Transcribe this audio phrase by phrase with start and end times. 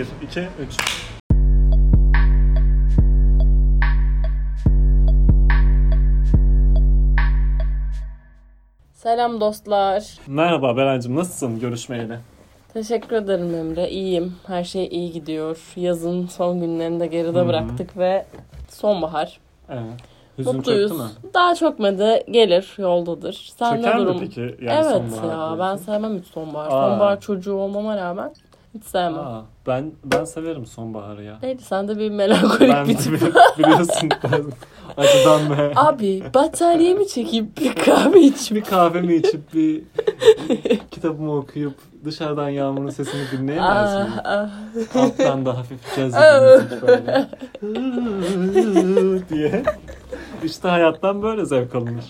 [0.00, 0.76] Bir, iki, üç.
[8.92, 10.18] Selam dostlar.
[10.26, 12.18] Merhaba Berencim nasılsın görüşmeyeli?
[12.72, 13.90] Teşekkür ederim Emre.
[13.90, 14.34] İyiyim.
[14.46, 15.72] Her şey iyi gidiyor.
[15.76, 17.48] Yazın son günlerini de geride Hı hı.
[17.48, 18.26] bıraktık ve
[18.68, 19.40] sonbahar.
[19.68, 19.82] Evet.
[20.38, 20.90] Hüzün Mutluyuz.
[20.90, 21.10] çöktü mü?
[21.34, 22.24] Daha çökmedi.
[22.30, 23.52] Gelir, yoldadır.
[23.58, 24.20] Sen Çöker ne mi durum?
[24.20, 24.40] peki?
[24.40, 25.84] Yani evet ya ben diyorsun?
[25.84, 26.66] sevmem hiç sonbahar.
[26.66, 26.90] Aa.
[26.90, 28.32] Sonbahar çocuğu olmama rağmen
[28.74, 29.18] hiç sevmem.
[29.18, 31.38] Aa, ben ben severim sonbaharı ya.
[31.42, 33.12] Neydi sen de bir melankolik ben bir tip.
[33.58, 34.42] biliyorsun ben
[34.96, 39.82] acıdan ve Abi battaniyemi çekip bir kahve içip bir kahvemi içip bir
[40.90, 41.74] kitabımı okuyup
[42.04, 44.12] dışarıdan yağmurun sesini dinleyemez ah, miyim?
[44.24, 44.50] ah.
[45.02, 46.82] Alttan da hafif caz Ah.
[46.82, 47.28] böyle.
[49.28, 49.62] diye.
[50.44, 52.04] İşte hayattan böyle zevk alınır.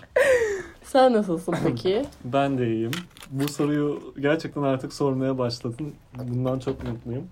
[0.85, 2.05] Sen nasılsın peki?
[2.25, 2.91] Ben de iyiyim.
[3.31, 5.95] Bu soruyu gerçekten artık sormaya başladın.
[6.19, 7.27] Bundan çok mutluyum.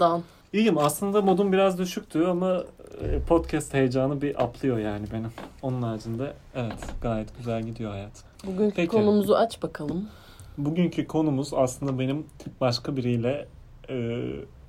[0.00, 0.22] Dan.
[0.52, 0.78] İyiyim.
[0.78, 2.64] Aslında modum biraz düşüktü ama
[3.00, 5.30] e, podcast heyecanı bir aplıyor yani benim.
[5.62, 8.24] Onun haricinde evet gayet güzel gidiyor hayat.
[8.46, 8.88] Bugünkü Peki.
[8.88, 10.08] konumuzu aç bakalım.
[10.58, 12.26] Bugünkü konumuz aslında benim
[12.60, 13.48] başka biriyle
[13.88, 14.18] e,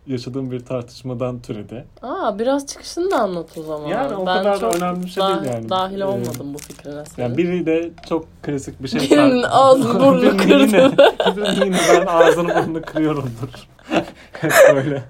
[0.08, 1.86] yaşadığım bir tartışmadan türedi.
[2.02, 3.88] Aa biraz çıkışını da anlat o zaman.
[3.88, 5.70] Yani o ben kadar çok önemli bir şey dah- değil yani.
[5.70, 7.28] Dahil Ee, olmadım bu fikrine senin.
[7.28, 9.00] Yani biri de çok klasik bir şey.
[9.02, 10.54] Birinin tar- ağzı burnu Birinin kırdı.
[10.54, 10.92] Yine,
[11.38, 13.68] birinin yine ben ağzını burnunu kırıyorumdur.
[14.34, 15.04] Hep böyle.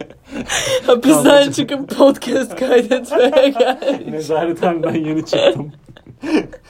[0.88, 4.08] Hapisten çıkıp podcast kaydetmeye gelmiş.
[4.08, 5.72] Nezaretten yeni çıktım.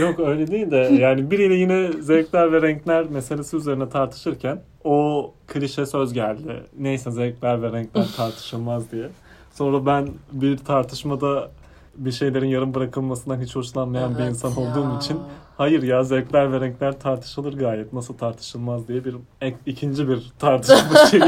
[0.00, 5.86] Yok öyle değil de yani biriyle yine zevkler ve renkler meselesi üzerine tartışırken o klişe
[5.86, 6.62] söz geldi.
[6.78, 9.08] Neyse zevkler ve renkler tartışılmaz diye.
[9.52, 11.50] Sonra ben bir tartışmada
[11.96, 14.56] bir şeylerin yarım bırakılmasından hiç hoşlanmayan bir Evet insan ya.
[14.56, 15.18] olduğum için
[15.56, 21.06] hayır ya zevkler ve renkler tartışılır gayet nasıl tartışılmaz diye bir ek- ikinci bir tartışma
[21.10, 21.22] şeyi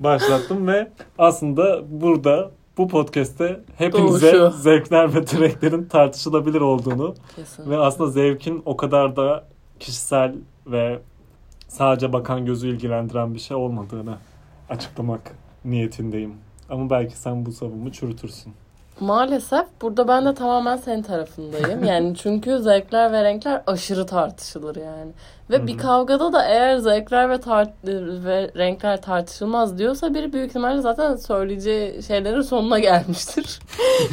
[0.00, 4.56] başlattım ve aslında burada bu podcast'te hepinize Doğuşu.
[4.56, 7.70] zevkler ve renklerin tartışılabilir olduğunu Kesin.
[7.70, 9.44] ve aslında zevkin o kadar da
[9.80, 10.34] kişisel
[10.66, 10.98] ve
[11.68, 14.18] sadece bakan gözü ilgilendiren bir şey olmadığını
[14.68, 15.34] açıklamak
[15.64, 16.34] niyetindeyim.
[16.70, 18.52] Ama belki sen bu savunumu çürütürsün.
[19.00, 21.84] Maalesef burada ben de tamamen senin tarafındayım.
[21.94, 25.12] Yani çünkü zevkler ve renkler aşırı tartışılır yani.
[25.50, 25.66] Ve Hı hı.
[25.66, 27.68] bir kavgada da eğer zevkler ve, tar-
[28.24, 33.58] ve renkler tartışılmaz diyorsa biri büyük ihtimalle zaten söyleyeceği şeylerin sonuna gelmiştir.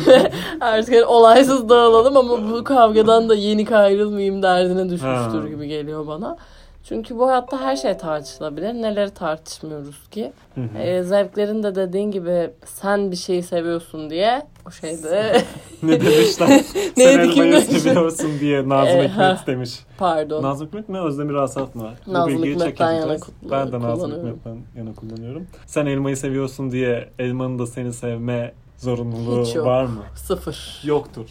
[0.07, 0.31] Ve
[0.61, 5.47] artık hani olaysız dağılalım ama bu kavgadan da yenik ayrılmayayım derdine düşmüştür Ha.
[5.49, 6.37] gibi geliyor bana.
[6.83, 8.73] Çünkü bu hayatta her şey tartışılabilir.
[8.73, 10.31] Neleri tartışmıyoruz ki?
[10.55, 10.77] Hı hı.
[10.77, 15.41] Ee, zevklerin de dediğin gibi sen bir şeyi seviyorsun diye o şeyde
[15.83, 16.47] ne demişler?
[16.95, 19.79] Sen elmayı seviyorsun diye Nazım Ee, Hikmet demiş.
[19.97, 20.43] pardon.
[20.43, 21.89] Nazım Hikmet mi Özdemir Asaf mı?
[22.07, 24.11] Nazım Hikmet'ten yana kutlu- Ben de Nazım.
[24.11, 25.47] Hikmet'ten yana kullanıyorum.
[25.65, 29.65] Sen elmayı seviyorsun diye elmanın da seni sevme zorunluluğu Hiç yok.
[29.65, 30.01] var mı?
[30.15, 30.81] Sıfır.
[30.83, 31.29] Yoktur.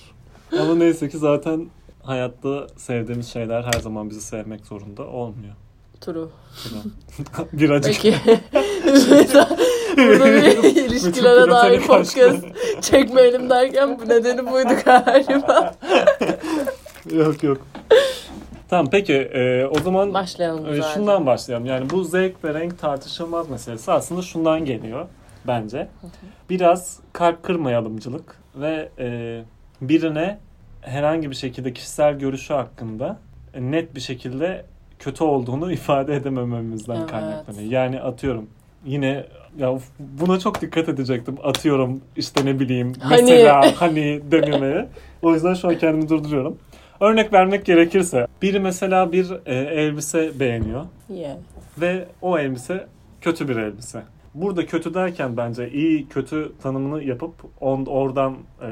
[0.60, 1.66] Ama neyse ki zaten
[2.03, 5.55] hayatta sevdiğimiz şeyler her zaman bizi sevmek zorunda olmuyor.
[6.00, 6.28] True.
[7.53, 7.94] bir acık.
[8.03, 8.15] Peki.
[9.97, 12.44] Burada bir ilişkilere dair podcast
[12.81, 15.75] çekmeyelim derken bu nedeni buydu galiba.
[17.12, 17.59] yok yok.
[18.69, 21.66] Tamam peki e, o zaman Başlayalım e, şundan başlayalım.
[21.66, 25.06] Yani bu zevk ve renk tartışılmaz meselesi aslında şundan geliyor
[25.47, 25.89] bence.
[26.50, 29.41] Biraz kalp kırmayalımcılık ve e,
[29.81, 30.39] birine
[30.83, 33.19] herhangi bir şekilde kişisel görüşü hakkında
[33.55, 34.65] e, net bir şekilde
[34.99, 37.11] kötü olduğunu ifade edemememizden Evet.
[37.11, 37.71] kaynaklanıyor.
[37.73, 38.47] Yani atıyorum
[38.85, 39.25] yine
[39.59, 41.37] ya buna çok dikkat edecektim.
[41.45, 43.23] Atıyorum işte ne bileyim Hani.
[43.23, 44.89] mesela hani dememeye.
[45.23, 46.59] O yüzden şu an kendimi durduruyorum.
[47.01, 51.37] Örnek vermek gerekirse biri mesela bir e, elbise beğeniyor Yeah.
[51.81, 52.87] ve o elbise
[53.21, 54.03] kötü bir elbise.
[54.35, 58.69] Burada kötü derken bence iyi kötü tanımını yapıp on, oradan e,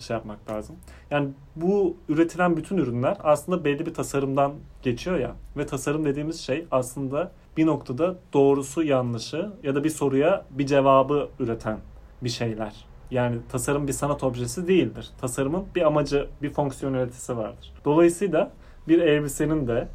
[0.00, 0.76] şey yapmak lazım.
[1.10, 4.52] Yani bu üretilen bütün ürünler aslında belli bir tasarımdan
[4.82, 5.34] geçiyor ya.
[5.56, 11.28] Ve tasarım dediğimiz şey aslında bir noktada doğrusu yanlışı ya da bir soruya bir cevabı
[11.40, 11.78] üreten
[12.22, 12.84] bir şeyler.
[13.10, 15.10] Yani tasarım bir sanat objesi değildir.
[15.20, 17.72] Tasarımın bir amacı, bir fonksiyonelitesi vardır.
[17.84, 18.50] Dolayısıyla
[18.88, 19.88] bir elbisenin de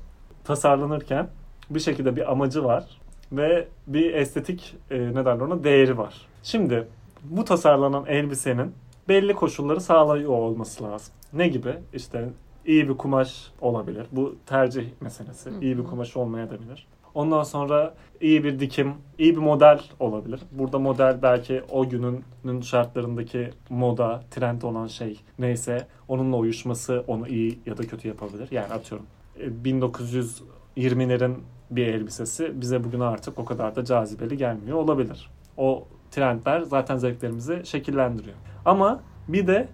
[0.44, 1.28] tasarlanırken
[1.70, 3.03] bir şekilde bir amacı var
[3.38, 6.28] ve bir estetik e, ne derler ona değeri var.
[6.44, 6.88] Şimdi
[7.24, 8.72] bu tasarlanan elbisenin
[9.10, 11.14] belli koşulları sağlıyor olması lazım.
[11.34, 11.74] Ne gibi?
[11.94, 12.30] İşte
[12.66, 14.06] iyi bir kumaş olabilir.
[14.12, 15.50] Bu tercih meselesi.
[15.62, 16.88] İyi bir kumaş olmayabilir.
[17.14, 20.40] Ondan sonra iyi bir dikim, iyi bir model olabilir.
[20.52, 27.60] Burada model belki o günün şartlarındaki moda, trend olan şey neyse onunla uyuşması onu iyi
[27.66, 28.48] ya da kötü yapabilir.
[28.52, 29.06] Yani atıyorum
[29.40, 31.34] e, 1920'lerin
[31.75, 35.30] bir elbisesi bize bugün artık o kadar da cazibeli gelmiyor olabilir.
[35.58, 38.36] O trendler zaten zevklerimizi şekillendiriyor.
[38.66, 39.68] Ama bir de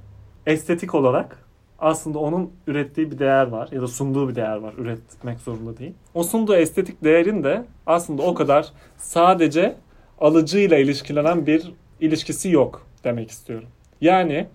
[0.46, 1.46] estetik olarak
[1.80, 4.74] aslında onun ürettiği bir değer var ya da sunduğu bir değer var.
[4.78, 5.94] Üretmek zorunda değil.
[6.14, 9.76] O sunduğu estetik değerin de aslında o kadar sadece
[10.20, 13.70] alıcıyla ilişkilenen bir ilişkisi yok demek istiyorum.
[14.02, 14.48] Yani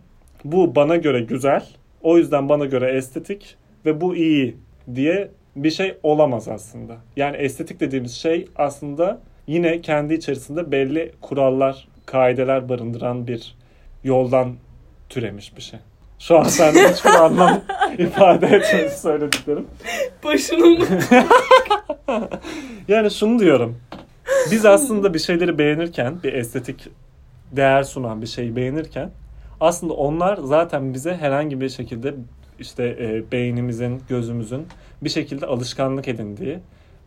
[0.44, 1.69] bu bana göre güzel,
[2.02, 3.56] o yüzden bana göre estetik
[3.87, 4.56] ve bu iyi
[4.94, 6.97] diye bir şey olamaz aslında.
[7.17, 13.55] Yani estetik dediğimiz şey aslında yine kendi içerisinde belli kurallar, kaideler barındıran bir
[14.05, 14.55] yoldan
[15.09, 15.81] türemiş bir şey.
[16.19, 17.61] Şu an sende hiçbir anlam
[17.99, 19.67] ifade etmedi söylediklerim.
[20.25, 20.87] Başının
[22.89, 23.81] Yani şunu diyorum.
[24.51, 26.89] Biz aslında bir şeyleri beğenirken, bir estetik
[27.53, 29.11] değer sunan bir şeyi beğenirken
[29.61, 32.15] aslında onlar zaten bize herhangi bir şekilde
[32.59, 34.67] işte e, beynimizin, gözümüzün
[35.03, 36.59] bir şekilde alışkanlık edindiği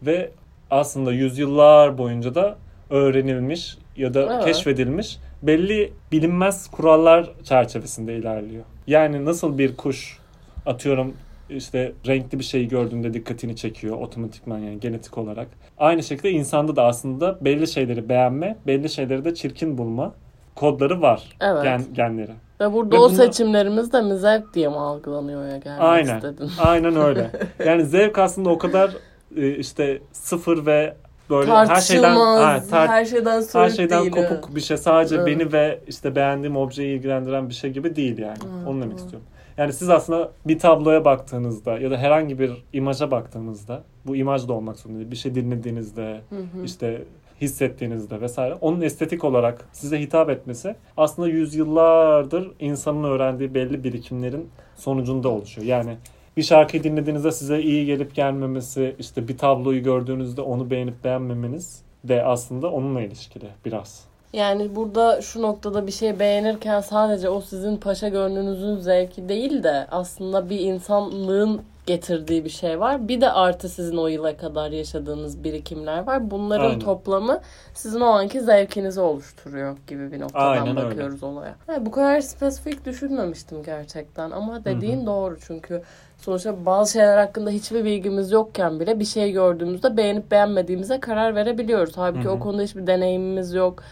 [0.06, 0.32] ve
[0.72, 2.58] aslında yüzyıllar boyunca da
[2.90, 4.46] öğrenilmiş ya da Evet.
[4.46, 8.64] keşfedilmiş belli bilinmez kurallar çerçevesinde ilerliyor.
[8.88, 10.20] Yani nasıl bir kuş
[10.66, 11.14] atıyorum
[11.50, 15.48] işte renkli bir şeyi gördüğünde dikkatini çekiyor otomatikman yani genetik olarak.
[15.78, 20.14] Aynı şekilde insanda da aslında belli şeyleri beğenme, belli şeyleri de çirkin bulma
[20.56, 21.24] kodları var.
[21.42, 21.64] Evet.
[21.64, 22.32] Gen, genleri.
[22.60, 26.16] Ve burada Ve o seçimlerimiz de mi zevk diye mi algılanıyor ya gelmek Aynen.
[26.16, 26.50] istedin?
[26.60, 27.32] Aynen öyle.
[27.66, 28.92] Yani zevk aslında o kadar
[29.38, 30.94] e, işte sıfır ve
[31.30, 34.12] böyle her şeyden ha, tar- her şeyden her şeyden değil.
[34.12, 34.78] kopuk bir şey.
[34.78, 35.28] Sadece Evet.
[35.28, 38.38] beni ve işte beğendiğim objeyi ilgilendiren bir şey gibi değil yani.
[38.44, 39.00] Evet, Onu demek evet.
[39.00, 39.28] istiyorum.
[39.58, 44.54] Yani siz aslında bir tabloya baktığınızda ya da herhangi bir imaja baktığınızda bu imaj da
[44.54, 45.12] olmak zorunda değil.
[45.12, 46.64] Bir şey dinlediğinizde Hı hı.
[46.66, 47.02] işte
[47.42, 55.30] hissettiğinizde vesaire onun estetik olarak size hitap etmesi aslında yüzyıllardır insanın öğrendiği belli birikimlerin sonucunda
[55.30, 55.68] oluşuyor.
[55.68, 55.98] Yani
[56.38, 62.24] bir şarkıyı dinlediğinizde size iyi gelip gelmemesi, işte bir tabloyu gördüğünüzde onu beğenip beğenmemeniz de
[62.24, 64.04] aslında onunla ilişkili biraz.
[64.34, 69.88] Yani burada şu noktada bir şey beğenirken sadece o sizin paşa gönlünüzün zevki değil de
[69.92, 73.08] aslında bir insanlığın getirdiği bir şey var.
[73.08, 76.32] Bir de artı sizin o yıla kadar yaşadığınız birikimler var.
[76.32, 76.80] Bunların Aynen.
[76.80, 77.42] toplamı
[77.74, 80.88] sizin o anki zevkinizi oluşturuyor gibi bir noktadan Aynen öyle.
[80.90, 81.56] bakıyoruz olaya.
[81.68, 85.82] Ha, bu kadar spesifik düşünmemiştim gerçekten ama dediğin doğru çünkü
[86.18, 91.98] sonuçta bazı şeyler hakkında hiçbir bilgimiz yokken bile bir şey gördüğümüzde beğenip beğenmediğimize karar verebiliyoruz.
[91.98, 92.34] Halbuki Hı hı.
[92.34, 93.84] o konuda hiçbir deneyimimiz yok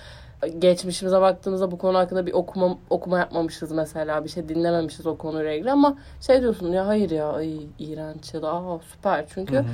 [0.47, 5.51] geçmişimize baktığımızda bu konu hakkında bir okuma okuma yapmamışız mesela bir şey dinlememişiz o konuyla
[5.51, 9.59] ilgili ama şey diyorsun ya hayır ya ay iğrenç ya da aa süper çünkü Hı
[9.59, 9.65] hı.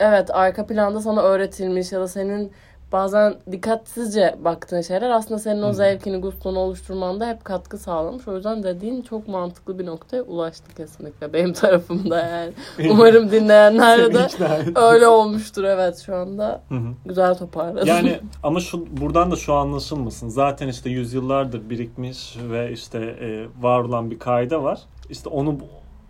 [0.00, 2.52] evet arka planda sana öğretilmiş ya da senin
[2.96, 5.74] bazen dikkatsizce baktığın şeyler aslında senin o Hı.
[5.74, 8.28] zevkini, gustonu oluşturmanda hep katkı sağlamış.
[8.28, 12.52] O yüzden dediğin çok mantıklı bir noktaya ulaştı kesinlikle benim tarafımda yani.
[12.90, 14.28] Umarım dinleyenlerde de
[14.80, 16.62] öyle olmuştur evet şu anda.
[16.68, 16.88] Hı hı.
[17.04, 17.86] Güzel toparladın.
[17.86, 20.28] Yani ama şu buradan da şu anlaşılmasın.
[20.28, 24.78] Zaten işte yüzyıllardır birikmiş ve işte e, var olan bir kaide var.
[25.10, 25.58] İşte onu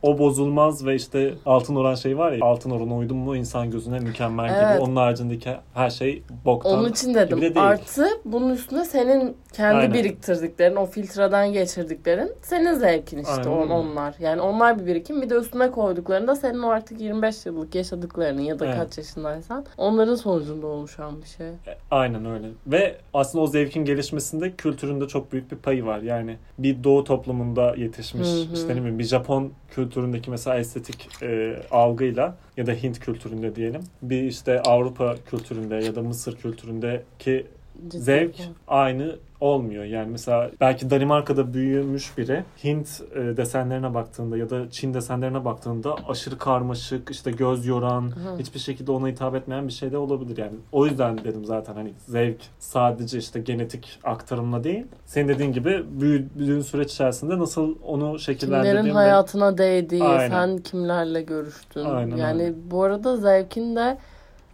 [0.06, 3.99] o bozulmaz ve işte altın oran şey var ya altın orana uydun mu insan gözüne
[3.99, 4.75] mükemmel Evet.
[4.75, 4.82] gibi.
[4.85, 6.73] Onun haricindeki her şey boktan.
[6.73, 7.38] Onun için dedim.
[7.41, 7.67] de değil.
[7.67, 9.94] Artı bunun üstüne senin kendi Aynen.
[9.94, 14.14] biriktirdiklerin, o filtreden geçirdiklerin senin zevkin işte Aynen on, onlar.
[14.20, 15.23] Yani onlar bir birikim.
[15.23, 18.76] Bir de üstüne koyduklarında senin o artık 25 yıllık yaşadıklarının ya da Evet.
[18.76, 21.47] kaç yaşındaysan onların sonucunda oluşan bir şey.
[21.91, 22.47] Aynen öyle.
[22.67, 25.99] Ve aslında o zevkin gelişmesinde kültüründe çok büyük bir payı var.
[25.99, 28.55] Yani bir doğu toplumunda yetişmiş Hı hı.
[28.55, 33.82] işte ne bileyim bir Japon kültüründeki mesela estetik e, algıyla ya da Hint kültüründe diyelim.
[34.03, 37.46] Bir işte Avrupa kültüründe ya da Mısır kültüründeki
[37.91, 38.37] zevk
[38.69, 39.84] aynı olmuyor.
[39.84, 45.96] Yani mesela belki Danimarka'da büyümüş biri Hint e, desenlerine baktığında ya da Çin desenlerine baktığında
[46.08, 48.38] aşırı karmaşık, işte göz yoran, Hı.
[48.38, 50.55] hiçbir şekilde ona hitap etmeyen bir şey de olabilir yani.
[50.72, 54.86] O yüzden dedim zaten hani zevk sadece işte genetik aktarımla değil.
[55.06, 60.28] Senin dediğin gibi büyüdüğün süreç içerisinde nasıl onu şekillendirdiğin Kimlerin ve- hayatına değdiği, Aynen.
[60.28, 61.84] sen kimlerle görüştün.
[61.84, 62.55] Aynen yani öyle.
[62.70, 63.98] bu arada zevkin de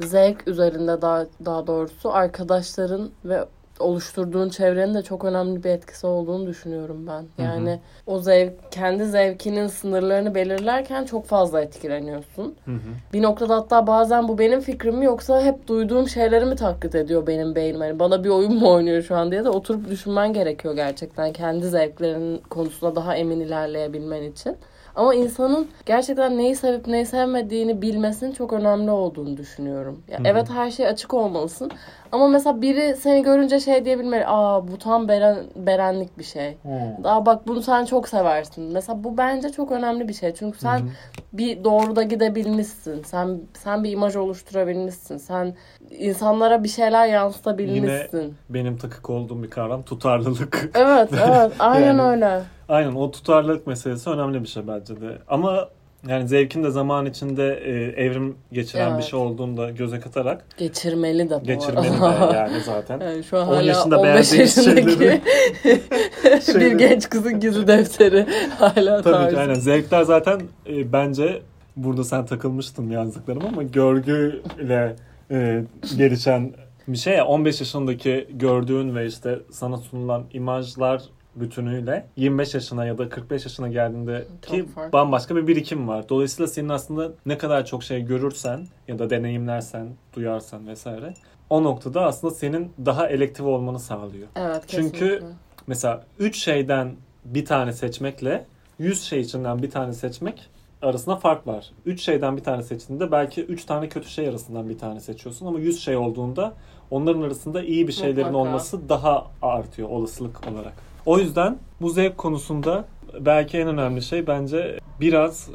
[0.00, 3.44] zevk üzerinde daha, daha doğrusu arkadaşların ve
[3.79, 7.23] oluşturduğun çevrenin de çok önemli bir etkisi olduğunu düşünüyorum ben.
[7.45, 7.55] Hı hı.
[7.55, 12.55] Yani o zevk, kendi zevkinin sınırlarını belirlerken çok fazla etkileniyorsun.
[12.64, 12.79] Hı hı.
[13.12, 17.26] Bir noktada hatta bazen bu benim fikrim mi yoksa hep duyduğum şeyleri mi taklit ediyor
[17.26, 17.81] benim beynim?
[17.81, 21.33] Hani bana bir oyun mu oynuyor şu an diye de oturup düşünmen gerekiyor gerçekten.
[21.33, 24.57] Kendi zevklerinin konusunda daha emin ilerleyebilmen için.
[24.95, 30.02] Ama insanın gerçekten neyi sevip neyi sevmediğini bilmesinin çok önemli olduğunu düşünüyorum.
[30.09, 30.26] Ya Hı hı.
[30.29, 31.71] evet her şey açık olmalısın
[32.12, 34.25] Ama mesela biri seni görünce şey diyebilmeli.
[34.26, 36.57] Aa bu tam beren, berenlik bir şey.
[37.04, 38.73] Aa bak bunu sen çok seversin.
[38.73, 40.35] Mesela bu bence çok önemli bir şey.
[40.35, 40.85] Çünkü sen hı.
[41.33, 43.02] bir doğruda gidebilmişsin.
[43.02, 45.16] Sen sen bir imaj oluşturabilmişsin.
[45.16, 45.54] Sen
[45.90, 48.35] insanlara bir şeyler yansıtabilmişsin.
[48.49, 50.71] Benim takık olduğum bir kavram tutarlılık.
[50.75, 51.52] Evet, evet.
[51.59, 52.42] Aynen Yani- öyle.
[52.69, 55.19] Aynen o tutarlılık meselesi önemli bir şey bence de.
[55.28, 55.69] Ama
[56.09, 57.71] yani zevkin de zaman içinde e,
[58.04, 59.04] evrim geçiren bir Evet.
[59.04, 63.00] şey olduğunu da göze katarak Geçirmeli de bu geçirmeli de yani zaten.
[63.04, 65.00] Yani şu an 10 hala yaşında 15 beğendiğimiz yaşındaki
[66.61, 68.26] bir genç kızın gizli defteri
[68.59, 69.35] hala Tabii tarzı.
[69.35, 69.54] ki aynen.
[69.54, 71.42] Zevkler zaten e, bence
[71.76, 74.97] burada sen takılmıştın yazdıklarım ama görgüyle
[75.30, 75.64] e,
[75.97, 76.52] gelişen
[76.88, 81.02] bir şey ya 15 yaşındaki gördüğün ve işte sana sunulan imajlar
[81.36, 86.08] bütünüyle 25 yaşına ya da 45 yaşına geldiğinde ki bambaşka bir birikim var.
[86.08, 91.14] Dolayısıyla senin aslında ne kadar çok şey görürsen ya da deneyimlersen, duyarsan vesaire
[91.50, 94.28] o noktada aslında senin daha elektif olmanı sağlıyor.
[94.36, 95.26] Evet, Çünkü- kesinlikle.
[95.66, 96.92] Mesela 3 şeyden
[97.24, 98.46] bir tane seçmekle
[98.78, 100.50] 100 şey içinden bir tane seçmek
[100.82, 101.70] arasında fark var.
[101.86, 105.58] 3 şeyden bir tane seçtiğinde belki 3 tane kötü şey arasından bir tane seçiyorsun ama
[105.58, 106.54] 100 şey olduğunda
[106.90, 108.38] onların arasında iyi bir şeylerin Mutlaka.
[108.48, 110.72] olması daha artıyor olasılık olarak.
[111.06, 112.85] O yüzden bu zevk konusunda
[113.21, 115.49] belki en önemli şey bence biraz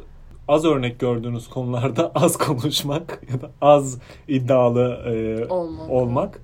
[0.48, 5.90] az örnek gördüğünüz konularda az konuşmak ya da az iddialı e, Olmak.
[5.90, 6.40] olmak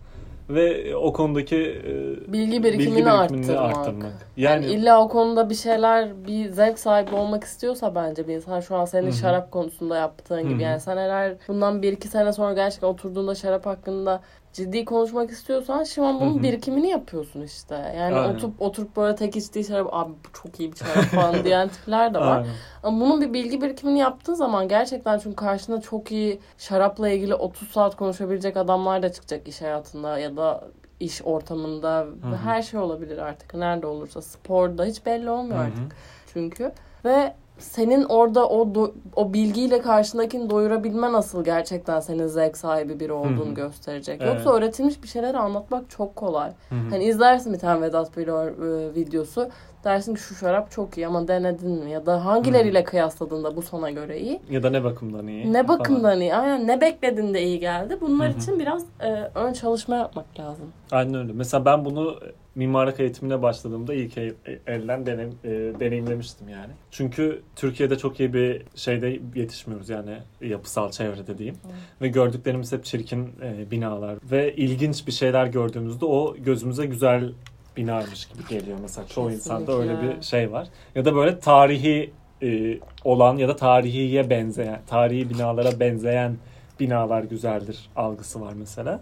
[0.51, 3.77] ve o konudaki e, Bilgi birikimini, birikimini arttırmak.
[3.77, 4.13] arttırmak.
[4.37, 8.61] Yani, Yani, illa o konuda bir şeyler, bir zevk sahibi olmak istiyorsa bence bir insan
[8.61, 10.53] şu an senin Hı şarap konusunda yaptığın gibi.
[10.55, 10.63] Hı hı.
[10.63, 14.21] Yani sen eğer bundan bir iki sene sonra gerçekten oturduğunda şarap hakkında
[14.55, 17.75] ciddi konuşmak istiyorsan şu an bunun birikimini yapıyorsun işte.
[17.75, 18.35] Yani Aynen.
[18.35, 22.15] oturup oturup böyle tek içtiği şarap abi bu çok iyi bir şarap falan diyen tipler
[22.15, 22.37] de var.
[22.39, 22.51] Aynen.
[22.83, 27.69] Ama bunun bir bilgi birikimini yaptığın zaman gerçekten çünkü karşına çok iyi şarapla ilgili 30
[27.69, 30.65] saat konuşabilecek adamlar da çıkacak iş hayatında ya da
[31.01, 32.37] iş ortamında Hı hı.
[32.45, 35.67] her şey olabilir artık nerede olursa sporda hiç belli olmuyor Hı hı.
[35.67, 35.97] artık
[36.33, 36.73] çünkü
[37.05, 43.13] ve senin orada o do- o bilgiyle karşındakini doyurabilmen asıl gerçekten senin zevk sahibi biri
[43.13, 43.55] olduğunu Hı hı.
[43.55, 44.21] gösterecek.
[44.23, 44.35] Evet.
[44.35, 46.49] Yoksa öğretilmiş bir şeyleri anlatmak çok kolay.
[46.69, 46.91] Hı hı.
[46.91, 49.49] Hani izlersin bir tane Vedat Bilor e, videosu.
[49.85, 51.91] Dersin ki şu şarap çok iyi ama denedin mi?
[51.91, 54.41] Ya da hangileriyle kıyasladığında bu sana göre iyi.
[54.51, 55.53] ya da ne bakımdan iyi?
[55.53, 55.79] Ne falan.
[55.79, 56.35] bakımdan iyi?
[56.35, 57.99] Aynen ne bekledin de iyi geldi.
[58.01, 58.39] Bunlar Hı hı.
[58.39, 60.67] için biraz e, ön çalışma yapmak lazım.
[60.93, 61.33] Aynen öyle.
[61.33, 62.17] Mesela ben bunu
[62.55, 64.35] mimarlık eğitimine başladığımda ilk el-
[64.67, 65.49] elden denem, e,
[65.81, 66.73] deneyimlemiştim yani.
[66.91, 71.57] Çünkü Türkiye'de çok iyi bir şeyde yetişmiyoruz yani yapısal çevrede diyeyim.
[71.63, 71.69] Hı.
[72.03, 74.19] Ve gördüklerimiz hep çirkin e, binalar.
[74.31, 77.33] Ve ilginç bir şeyler gördüğümüzde o gözümüze güzel
[77.77, 79.07] binaymış gibi geliyor mesela.
[79.07, 80.17] Çoğu insanda öyle Kesinlikle.
[80.19, 80.69] bir şey var.
[80.95, 82.11] Ya da böyle tarihi
[82.43, 86.37] e, olan ya da tarihiye benzeyen, tarihi binalara benzeyen
[86.81, 89.01] binalar güzeldir algısı var mesela.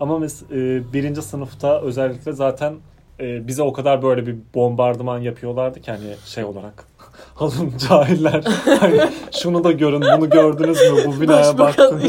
[0.00, 2.74] Ama mes- e, birinci sınıfta özellikle zaten
[3.20, 6.84] e, bize o kadar böyle bir bombardıman yapıyorlardı ki hani şey olarak.
[7.40, 8.44] Alın cahiller.
[8.80, 9.00] Hani
[9.42, 11.02] şunu da görün, bunu gördünüz mü?
[11.06, 12.04] Bu binaya Başbakan baktınız mı?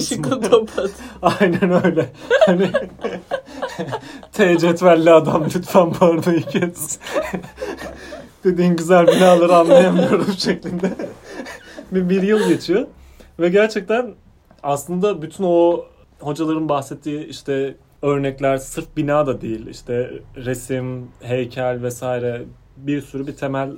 [1.21, 2.05] Aynen öyle.
[2.45, 2.71] Hani
[4.33, 6.99] T cetvelli adam lütfen bağırmayı kes.
[8.43, 10.91] Dediğin güzel binaları anlayamıyorum şeklinde.
[11.91, 12.87] bir, bir yıl geçiyor.
[13.39, 14.13] Ve gerçekten
[14.63, 15.85] aslında bütün o
[16.19, 19.67] hocaların bahsettiği işte örnekler sırf bina da değil.
[19.67, 22.43] İşte resim, heykel vesaire
[22.77, 23.77] bir sürü bir temel e,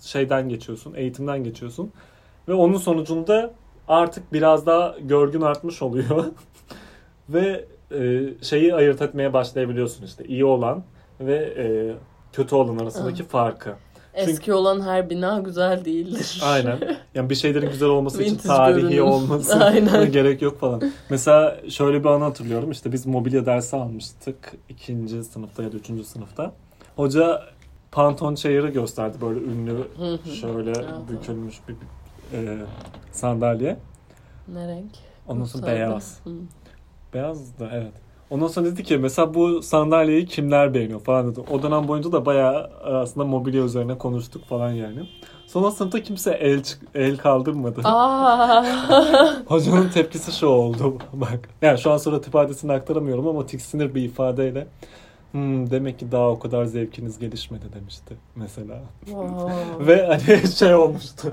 [0.00, 1.92] şeyden geçiyorsun, eğitimden geçiyorsun.
[2.48, 3.54] Ve onun sonucunda
[3.88, 6.24] artık biraz daha görgün artmış oluyor.
[7.28, 10.84] ve e, şeyi ayırt etmeye başlayabiliyorsun işte iyi olan
[11.20, 11.94] ve e,
[12.32, 13.74] kötü olan arasındaki farkı.
[14.16, 16.40] Eski olan her bina güzel değildir.
[16.44, 16.78] Aynen.
[17.14, 19.04] Yani bir şeylerin güzel olması için tarihi görünüm.
[19.04, 20.12] olması Aynen.
[20.12, 20.82] gerek yok falan.
[21.10, 22.70] Mesela şöyle bir anı hatırlıyorum.
[22.70, 26.52] İşte biz mobilya dersi almıştık ikinci sınıfta ya da üçüncü sınıfta.
[26.96, 27.42] Hoca
[27.92, 29.76] Pantone Chair'ı gösterdi böyle ünlü
[30.40, 30.72] şöyle
[31.10, 31.74] bükülmüş bir
[32.38, 32.56] e,
[33.12, 33.76] sandalye.
[34.48, 34.90] Ne renk?
[35.26, 35.66] Sonra Sarı.
[35.66, 36.20] beyaz.
[36.24, 36.30] Hı.
[37.14, 37.92] Beyaz da evet.
[38.30, 41.40] Ondan sonra dedi ki mesela bu sandalyeyi kimler beğeniyor falan dedi.
[41.50, 45.08] O dönem boyunca da bayağı e, aslında mobilya üzerine konuştuk falan yani.
[45.46, 46.62] Sonra sınıfta kimse el
[46.94, 47.80] el kaldırmadı.
[49.46, 51.48] Hocanın tepkisi şu oldu bak.
[51.62, 54.66] Yani şu an surat ifadesini aktaramıyorum ama tiksinir bir ifadeyle.
[55.32, 58.82] Hmm, demek ki daha o kadar zevkiniz gelişmedi demişti mesela.
[59.86, 61.32] Ve hani şey olmuştu.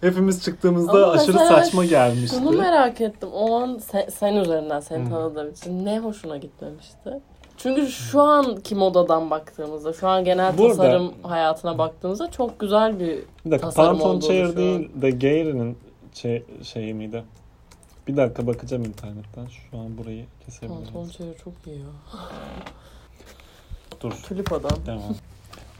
[0.00, 2.36] Hepimiz çıktığımızda Ama aşırı saçma gelmişti.
[2.36, 3.28] Şunu merak ettim.
[3.32, 5.10] O an sen, sen üzerinden seni Hı.
[5.10, 7.20] tanıdığım için ne hoşuna gitmemişti?
[7.56, 13.18] Çünkü şu anki modadan baktığımızda, şu an genel Burada- tasarım hayatına baktığımızda çok güzel bir
[13.46, 15.78] Bir dakika tasarım Pantone olduğunu Chair değil de Gayri'nin
[16.14, 17.24] şey, şeyi miydi?
[18.08, 19.46] Bir dakika bakacağım internetten.
[19.46, 20.84] Şu an burayı kesebiliriz.
[20.84, 21.86] Pantolon çayı çok iyi ya.
[24.00, 24.12] Dur.
[24.28, 24.70] Tulip adam.
[24.86, 25.14] Devam.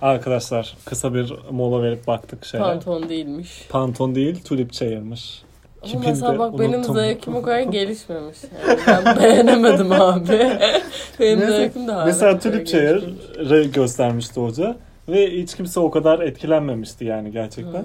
[0.02, 2.58] Arkadaşlar kısa bir mola verip baktık şeye.
[2.58, 3.66] Pantolon değilmiş.
[3.68, 5.42] Panton değil tulip çayırmış.
[5.82, 8.38] Ama mesela bak benim zevkim o kadar gelişmemiş.
[8.86, 10.28] Yani ben beğenemedim abi.
[11.20, 14.76] benim Mesela- zevkim de Mesela tulip çayırı göstermişti hoca.
[15.08, 17.72] Ve hiç kimse o kadar etkilenmemişti yani gerçekten.
[17.74, 17.84] Evet.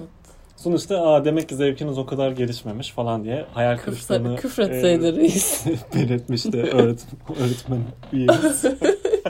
[0.56, 5.66] Sonuçta aa demek ki zevkiniz o kadar gelişmemiş falan diye hayal kırıklığını Küfre, küfretseydi reis.
[5.66, 7.78] e, belirtmişti öğretmen, öğretmen
[8.12, 8.64] üyemiz.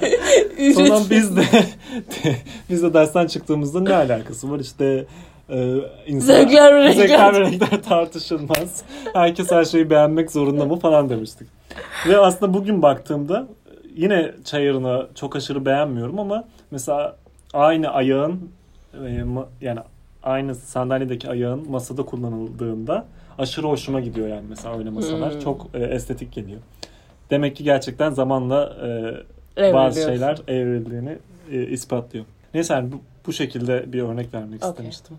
[0.74, 1.42] Sonra biz de
[2.70, 5.04] biz de dersten çıktığımızda ne alakası var işte
[5.50, 5.74] e,
[6.06, 7.06] insan, Zevkler ve renkler.
[7.06, 8.82] zevkler ve renkler tartışılmaz.
[9.12, 11.48] Herkes her şeyi beğenmek zorunda mı falan demiştik.
[12.08, 13.46] Ve aslında bugün baktığımda
[13.96, 17.16] yine çayırını çok aşırı beğenmiyorum ama mesela
[17.54, 18.50] aynı ayağın
[18.94, 19.24] e,
[19.60, 19.80] yani
[20.22, 23.04] aynı sandalyedeki ayağın masada kullanıldığında
[23.38, 25.32] aşırı hoşuma gidiyor yani mesela öyle masalar.
[25.32, 25.40] Hmm.
[25.40, 26.60] Çok e, estetik geliyor.
[27.30, 28.88] Demek ki gerçekten zamanla e,
[29.56, 31.18] Bazı şeyler evrildiğini
[31.52, 32.24] e, ispatlıyor.
[32.54, 34.70] Neyse yani bu, bu şekilde bir örnek vermek Okey.
[34.70, 35.16] istemiştim.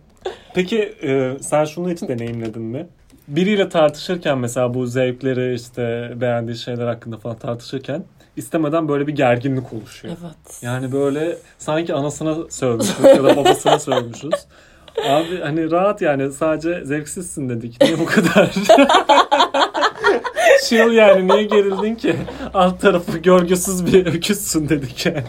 [0.54, 2.88] Peki e, sen şunu hiç deneyimledin mi?
[3.28, 8.04] Biriyle tartışırken mesela bu zevkleri işte beğendiği şeyler hakkında falan tartışırken
[8.36, 10.18] istemeden böyle bir gerginlik oluşuyor.
[10.22, 10.62] Evet.
[10.62, 14.34] Yani böyle sanki anasına sövmüşüz ya da babasına sövmüşüz.
[15.10, 17.82] Abi hani rahat yani sadece zevksizsin dedik.
[17.82, 18.54] Niye bu kadar?
[20.64, 22.16] Chill yani niye gerildin ki?
[22.54, 25.24] Alt tarafı görgüsüz bir öküzsün dedik yani.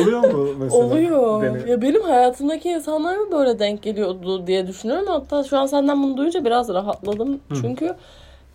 [0.00, 0.84] Oluyor mu mesela?
[0.84, 1.42] Oluyor.
[1.42, 5.06] Dene- Ya benim hayatımdaki insanlar mı böyle denk geliyordu diye düşünüyorum.
[5.08, 7.32] Hatta şu an senden bunu duyunca biraz rahatladım.
[7.48, 7.54] Hı.
[7.60, 7.94] Çünkü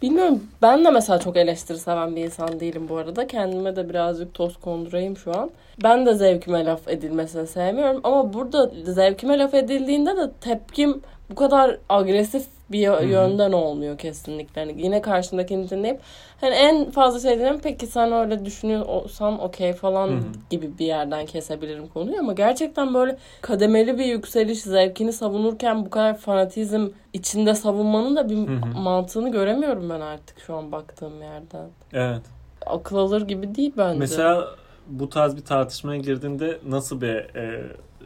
[0.01, 3.27] bilmiyorum ben de mesela çok eleştiri seven bir insan değilim bu arada.
[3.27, 5.49] Kendime de birazcık toz kondurayım şu an.
[5.83, 7.99] Ben de zevkime laf edilmesini sevmiyorum.
[8.03, 14.61] Ama burada zevkime laf edildiğinde de tepkim bu kadar agresif bir yönden olmuyor kesinlikle.
[14.61, 15.99] Hani yine karşındakini dinleyip
[16.41, 20.21] hani en fazla şey diyeyim peki sen öyle düşünüyorsan okey falan Hı hı.
[20.49, 26.17] gibi bir yerden kesebilirim konuyu ama gerçekten böyle kademeli bir yükseliş zevkini savunurken bu kadar
[26.17, 28.79] fanatizm içinde savunmanın da bir Hı hı.
[28.79, 31.69] mantığını göremiyorum ben artık şu an baktığım yerden.
[31.93, 32.21] Evet.
[32.65, 33.99] Akıl alır gibi değil bence.
[33.99, 34.47] Mesela
[34.87, 37.63] bu tarz bir tartışmaya girdiğinde nasıl bir e,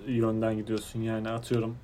[0.08, 1.78] yönden gidiyorsun yani atıyorum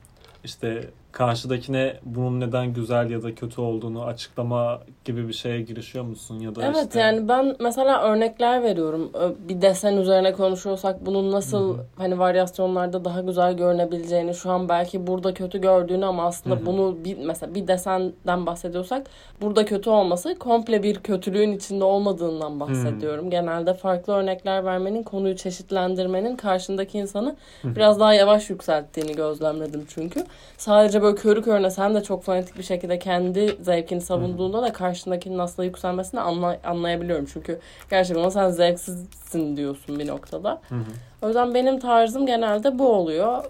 [0.43, 6.39] işte karşıdakine bunun neden güzel ya da kötü olduğunu açıklama gibi bir şeye girişiyor musun
[6.39, 9.11] ya da Evet işte yani ben mesela örnekler veriyorum.
[9.49, 11.85] Bir desen üzerine konuşuyorsak bunun nasıl Hı hı.
[11.97, 16.65] hani varyasyonlarda daha güzel görünebileceğini şu an belki burada kötü gördüğünü ama aslında Hı hı.
[16.65, 19.07] bunu bir mesela bir desenden bahsediyorsak
[19.41, 23.29] burada kötü olması komple bir kötülüğün içinde olmadığından bahsediyorum.
[23.29, 27.75] Genelde farklı örnekler vermenin, konuyu çeşitlendirmenin karşındaki insanı Hı.
[27.75, 30.25] biraz daha yavaş yükselttiğini gözlemledim çünkü.
[30.57, 35.39] Sadece böyle körü körüne sen de çok fanatik bir şekilde kendi zevkini savunduğunda da karşındakinin
[35.39, 37.25] aslında yükselmesini anla- anlayabiliyorum.
[37.33, 37.59] Çünkü
[37.89, 40.61] gerçekten sen zevksizsin diyorsun bir noktada.
[40.69, 40.81] Hı hı.
[41.21, 43.43] O yüzden benim tarzım genelde bu oluyor.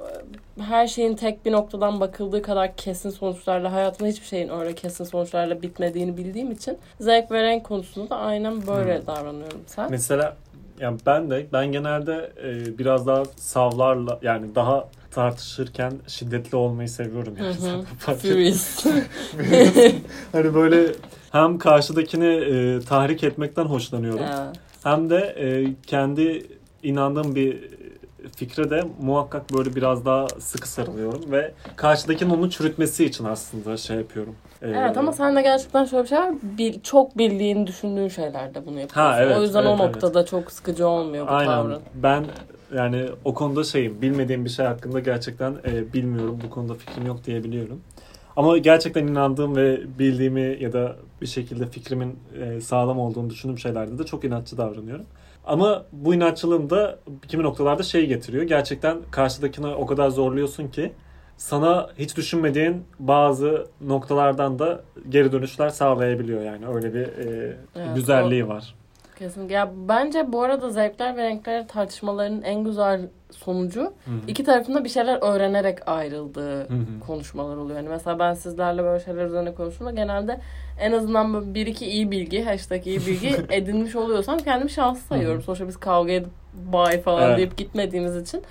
[0.61, 5.61] Her şeyin tek bir noktadan bakıldığı kadar kesin sonuçlarla, hayatımda hiçbir şeyin öyle kesin sonuçlarla
[5.61, 9.07] bitmediğini bildiğim için zevk ve renk konusunda da aynen böyle Hı.
[9.07, 9.61] davranıyorum.
[9.67, 9.91] Sen?
[9.91, 10.37] Mesela
[10.79, 17.35] yani ben de ben genelde e, biraz daha savlarla yani daha tartışırken şiddetli olmayı seviyorum
[17.37, 17.83] yani.
[17.97, 18.85] Furious.
[20.31, 20.91] hani böyle
[21.31, 24.25] hem karşıdakini e, tahrik etmekten hoşlanıyorum.
[24.25, 24.55] Evet.
[24.83, 26.45] Hem de e, kendi
[26.83, 27.71] inandığım bir
[28.35, 33.97] fikre de muhakkak böyle biraz daha sıkı sarılıyorum ve karşıdakinin onu çürütmesi için aslında şey
[33.97, 34.35] yapıyorum.
[34.61, 36.31] E, Evet ama sen de gerçekten şöyle bir şey var.
[36.43, 39.11] Bil, çok bildiğini düşündüğün şeylerde bunu yapıyorsun.
[39.11, 39.95] Ha, evet, o yüzden evet, o evet.
[39.95, 41.51] noktada çok sıkıcı olmuyor bu Aynen.
[41.51, 41.81] tavrın.
[41.95, 42.25] Ben
[42.75, 44.01] yani o konuda şeyim.
[44.01, 46.39] Bilmediğim bir şey hakkında gerçekten e, bilmiyorum.
[46.45, 47.81] Bu konuda fikrim yok diyebiliyorum.
[48.35, 53.99] Ama gerçekten inandığım ve bildiğimi ya da bir şekilde fikrimin e, sağlam olduğunu düşündüğüm şeylerde
[53.99, 55.05] de çok inatçı davranıyorum.
[55.45, 58.43] Ama bu inatçılığım da kimi noktalarda şey getiriyor.
[58.43, 60.91] Gerçekten karşıdakini o kadar zorluyorsun ki
[61.37, 66.67] sana hiç düşünmediğin bazı noktalardan da geri dönüşler sağlayabiliyor yani.
[66.67, 68.75] Öyle bir e, Evet, güzelliği var.
[69.21, 69.55] Kesinlikle.
[69.55, 74.15] Ya bence bu arada zevkler ve renkler tartışmalarının en güzel sonucu Hı hı.
[74.27, 76.99] iki tarafında bir şeyler öğrenerek ayrıldığı Hı hı.
[77.07, 77.77] konuşmalar oluyor.
[77.77, 80.39] Yani mesela ben sizlerle böyle şeyler üzerine konuştuğumda genelde
[80.79, 85.41] en azından bir iki iyi bilgi, hashtag iyi bilgi edinmiş oluyorsam kendimi şanslı sayıyorum.
[85.41, 87.37] Sonuçta biz kavga edip bay falan Evet.
[87.37, 88.43] deyip gitmediğimiz için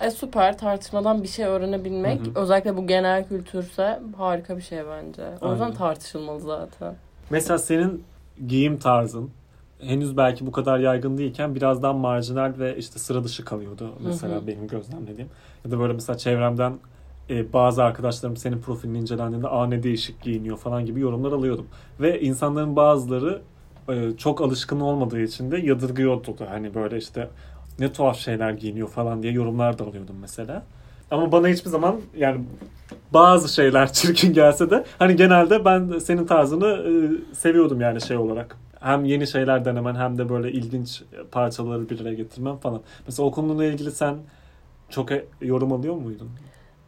[0.00, 2.40] e, süper tartışmadan bir şey öğrenebilmek Hı hı.
[2.40, 5.22] özellikle bu genel kültürse harika bir şey bence.
[5.40, 5.76] O yüzden Aynen.
[5.76, 6.94] tartışılmalı zaten.
[7.30, 8.04] Mesela senin
[8.46, 9.30] giyim tarzın
[9.82, 13.90] henüz belki bu kadar yaygın değilken birazdan marjinal ve işte sıra dışı kalıyordu.
[14.04, 14.46] Mesela Hı hı.
[14.46, 15.30] benim gözlemlediğim.
[15.64, 16.72] Ya da böyle mesela çevremden
[17.30, 21.66] e, bazı arkadaşlarım senin profilini incelendiğinde aa ne değişik giyiniyor falan gibi yorumlar alıyordum.
[22.00, 23.42] Ve insanların bazıları
[23.88, 27.28] e, çok alışkın olmadığı için de yadırgıyordu da hani böyle işte
[27.78, 30.62] ne tuhaf şeyler giyiniyor falan diye yorumlar da alıyordum mesela.
[31.10, 32.40] Ama bana hiçbir zaman yani
[33.12, 36.90] bazı şeyler çirkin gelse de hani genelde ben senin tarzını e,
[37.34, 38.56] seviyordum yani şey olarak.
[38.80, 42.80] Hem yeni şeyler denemen hem de böyle ilginç parçaları bir araya getirmen falan.
[43.06, 44.16] Mesela o konuyla ilgili sen
[44.90, 46.30] çok e- yorum alıyor muydun?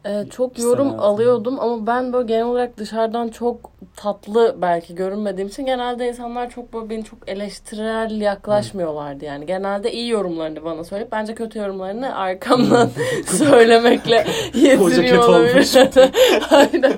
[0.07, 1.07] Ee, çok Kişisel yorum hayatında.
[1.07, 6.73] alıyordum ama ben böyle genel olarak dışarıdan çok tatlı belki görünmediğim için genelde insanlar çok
[6.73, 9.47] böyle beni çok eleştirel yaklaşmıyorlardı yani.
[9.47, 12.91] Genelde iyi yorumlarını bana söyleyip bence kötü yorumlarını arkamdan
[13.27, 15.75] söylemekle yetiniyor olabilir.
[16.51, 16.93] Aynen.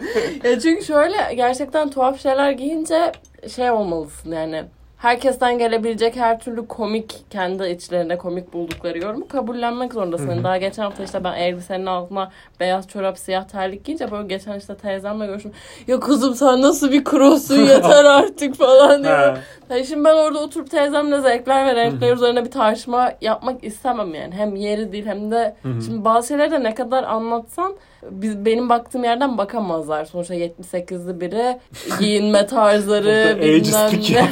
[0.45, 3.13] Ya çünkü şöyle gerçekten tuhaf şeyler giyince
[3.49, 4.65] şey olmalısın yani
[5.05, 10.27] herkesten gelebilecek her türlü komik kendi içlerinde komik buldukları yorumu kabullenmek zorundasın.
[10.27, 10.35] Hı hı.
[10.35, 14.59] Yani Daha geçen hafta işte ben elbisenin altına beyaz çorap siyah terlik giyince böyle geçen
[14.59, 15.53] işte teyzemle görüştüm.
[15.87, 19.39] Ya kızım sen nasıl bir krosun yeter artık falan diyor.
[19.71, 24.35] Yani şimdi ben orada oturup teyzemle zevkler ve renkler üzerine bir tartışma yapmak istemem yani.
[24.35, 25.83] Hem yeri değil hem de Hı hı.
[25.83, 27.75] şimdi bazı şeyleri de ne kadar anlatsan
[28.11, 30.05] biz benim baktığım yerden bakamazlar.
[30.05, 31.59] Sonuçta 78'li biri
[31.99, 34.29] giyinme tarzları bilmem ne.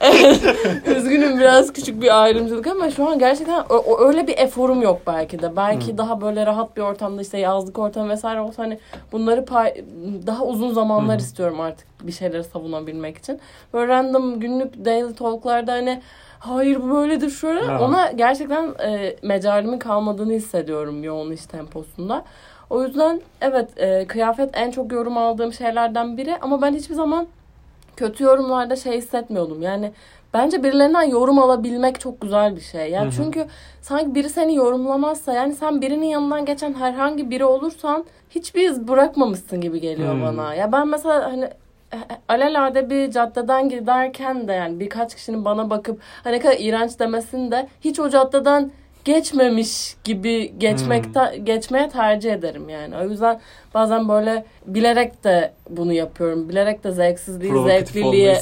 [0.96, 3.64] Üzgünüm biraz küçük bir ayrımcılık ama şu an gerçekten
[4.00, 5.56] öyle bir eforum yok belki de.
[5.56, 5.98] Belki Hı.
[5.98, 8.78] daha böyle rahat bir ortamda işte yazlık ortam vesaire olsa hani
[9.12, 9.84] bunları pay-
[10.26, 11.20] daha uzun zamanlar hı.
[11.22, 13.40] istiyorum artık bir şeyleri savunabilmek için.
[13.74, 16.02] Böyle random günlük daily talklarda hani
[16.38, 17.80] hayır bu böyledir şöyle Ha.
[17.84, 22.24] ona gerçekten e, mecalimin kalmadığını hissediyorum yoğun iş temposunda.
[22.70, 27.26] O yüzden evet e, kıyafet en çok yorum aldığım şeylerden biri ama ben hiçbir zaman
[27.98, 29.62] kötü yorumlarda şey hissetmiyordum.
[29.62, 29.92] Yani
[30.34, 32.90] bence birilerinden yorum alabilmek çok güzel bir şey.
[32.90, 33.14] Yani Hı hı.
[33.16, 33.46] çünkü
[33.82, 39.60] sanki biri seni yorumlamazsa yani sen birinin yanından geçen herhangi biri olursan hiçbir iz bırakmamışsın
[39.60, 40.22] gibi geliyor Hmm.
[40.22, 40.54] bana.
[40.54, 41.44] Ya ben mesela hani
[41.92, 47.50] e, alelade bir caddeden giderken de yani birkaç kişinin bana bakıp hani kadar iğrenç demesin
[47.50, 48.70] de hiç o caddeden
[49.08, 52.96] geçmemiş gibi geçmekte geçmeye tercih ederim yani.
[52.96, 53.40] O yüzden
[53.74, 56.48] bazen böyle bilerek de bunu yapıyorum.
[56.48, 57.96] Bilerek de zevksizliği, Provokatif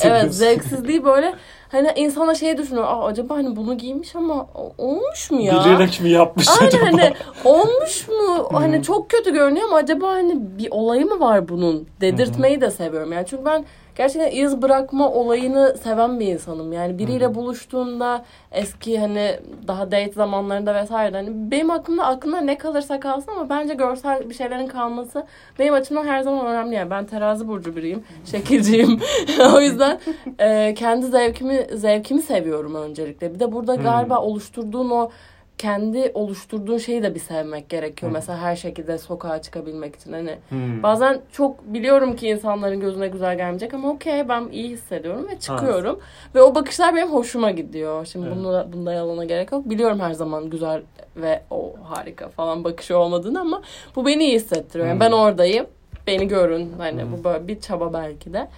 [0.05, 1.35] evet zevksizliği böyle
[1.69, 2.87] hani insana şey düşünüyor.
[2.87, 4.47] Aa, acaba hani bunu giymiş ama
[4.79, 5.65] olmuş mu ya?
[5.65, 6.87] Bilerek mi yapmış Aynen acaba?
[6.87, 7.13] hani
[7.45, 8.49] olmuş mu?
[8.51, 8.57] Hmm.
[8.57, 11.89] Hani çok kötü görünüyor ama acaba hani bir olayı mı var bunun?
[12.01, 13.27] Dedirtmeyi de seviyorum yani.
[13.27, 13.65] Çünkü ben
[13.97, 16.73] gerçekten iz bırakma olayını seven bir insanım.
[16.73, 17.35] Yani biriyle Hı hı.
[17.35, 23.49] buluştuğunda eski hani daha date zamanlarında vesaire hani benim aklımda aklımda ne kalırsa kalsın ama
[23.49, 25.27] bence görsel bir şeylerin kalması
[25.59, 26.75] benim açımdan her zaman önemli.
[26.75, 28.05] Yani ben terazi burcu biriyim.
[28.31, 29.01] Şekilciyim.
[29.55, 30.01] o yüzden
[30.39, 33.35] e, kendi zevkimi zevkimi seviyorum öncelikle.
[33.35, 35.11] Bir de burada galiba oluşturduğun o
[35.59, 38.11] kendi oluşturduğun şeyi de bir sevmek gerekiyor.
[38.11, 38.15] Hı.
[38.15, 40.13] Mesela her şekilde sokağa çıkabilmek için.
[40.13, 40.83] Hani Hmm.
[40.83, 46.01] bazen çok biliyorum ki insanların gözüne güzel gelmeyecek ama okey ben iyi hissediyorum ve çıkıyorum.
[46.35, 48.07] Ve o bakışlar benim hoşuma gidiyor.
[48.07, 48.37] Şimdi Evet.
[48.37, 49.71] bunda, bunda yalana gerek yok.
[49.71, 50.83] Biliyorum her zaman güzel
[51.17, 53.63] ve o harika falan bakışı olmadığını ama
[53.97, 54.87] bu beni iyi hissettiriyor.
[54.89, 55.01] Yani Hmm.
[55.01, 55.67] ben oradayım.
[56.07, 56.73] Beni görün.
[56.79, 57.13] Hani Hmm.
[57.13, 58.49] bu böyle bir çaba belki de.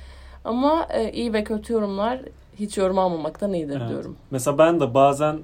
[0.44, 2.20] Ama e, iyi ve kötü yorumlar
[2.58, 3.88] hiç yorum almamaktan iyidir Evet.
[3.88, 4.16] diyorum.
[4.30, 5.38] Mesela ben de bazen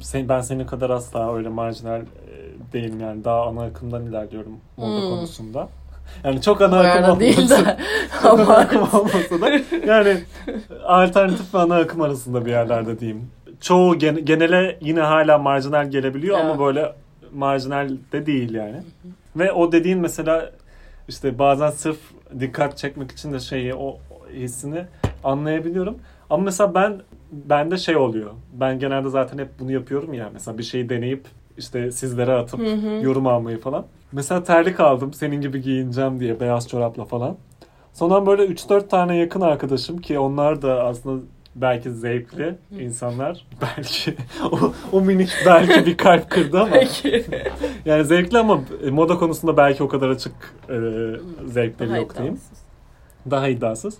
[0.00, 2.04] sen, ben senin kadar asla öyle marjinal e,
[2.72, 5.08] değilim yani daha ana akımdan ilerliyorum moda Hmm.
[5.08, 5.68] konusunda.
[6.24, 7.76] Yani çok ana akım değil olmasa, de.
[8.24, 9.50] ana ama akım olmasa da
[9.86, 10.18] yani
[10.84, 13.30] alternatif ve ana akım arasında bir yerlerde diyeyim.
[13.60, 16.58] Çoğu gen- genele yine hala marjinal gelebiliyor ama Evet.
[16.60, 16.92] böyle
[17.34, 18.76] marjinal de değil yani.
[19.36, 20.50] Ve o dediğin mesela
[21.08, 21.98] işte bazen sırf
[22.40, 23.96] dikkat çekmek için de şeyi o
[24.32, 24.84] hissini
[25.24, 25.98] anlayabiliyorum.
[26.30, 27.00] Ama mesela ben
[27.32, 28.30] bende şey oluyor.
[28.52, 30.30] Ben genelde zaten hep bunu yapıyorum ya.
[30.32, 31.24] Mesela bir şeyi deneyip
[31.58, 33.04] işte sizlere atıp Hı hı.
[33.04, 33.86] yorum almayı falan.
[34.12, 37.36] Mesela terlik aldım senin gibi giyineceğim diye beyaz çorapla falan.
[37.92, 41.22] Sonra böyle 3-4 tane yakın arkadaşım ki onlar da aslında
[41.56, 43.46] belki zevkli insanlar.
[43.62, 44.14] Belki
[44.52, 47.24] o, o minik belki bir kalp kırdı ama Peki.
[47.84, 48.60] yani zevkli ama
[48.90, 50.32] moda konusunda belki o kadar açık
[50.70, 50.74] e,
[51.46, 52.34] zevkleri Daha yok diyeyim.
[52.34, 52.58] iddiasız.
[53.30, 53.94] Daha iddiasız.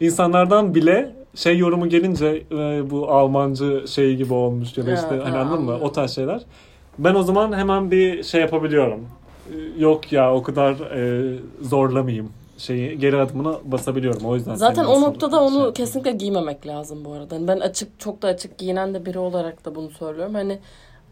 [0.00, 5.36] İnsanlardan bile şey yorumu gelince e, bu Almancı şey gibi olmuş ya da işte hani
[5.36, 5.78] ha, anladın mı?
[5.82, 6.42] O tarz şeyler.
[6.98, 9.00] Ben o zaman hemen bir şey yapabiliyorum.
[9.52, 14.26] E, Yok ya o kadar e, zorlamayayım şeyi geri adımını basabiliyorum.
[14.26, 15.72] O yüzden Zaten o noktada şey onu yaptın?
[15.72, 17.34] kesinlikle giymemek lazım bu arada.
[17.34, 20.34] Yani ben açık çok da açık giyinen de biri olarak da bunu söylüyorum.
[20.34, 20.58] Hani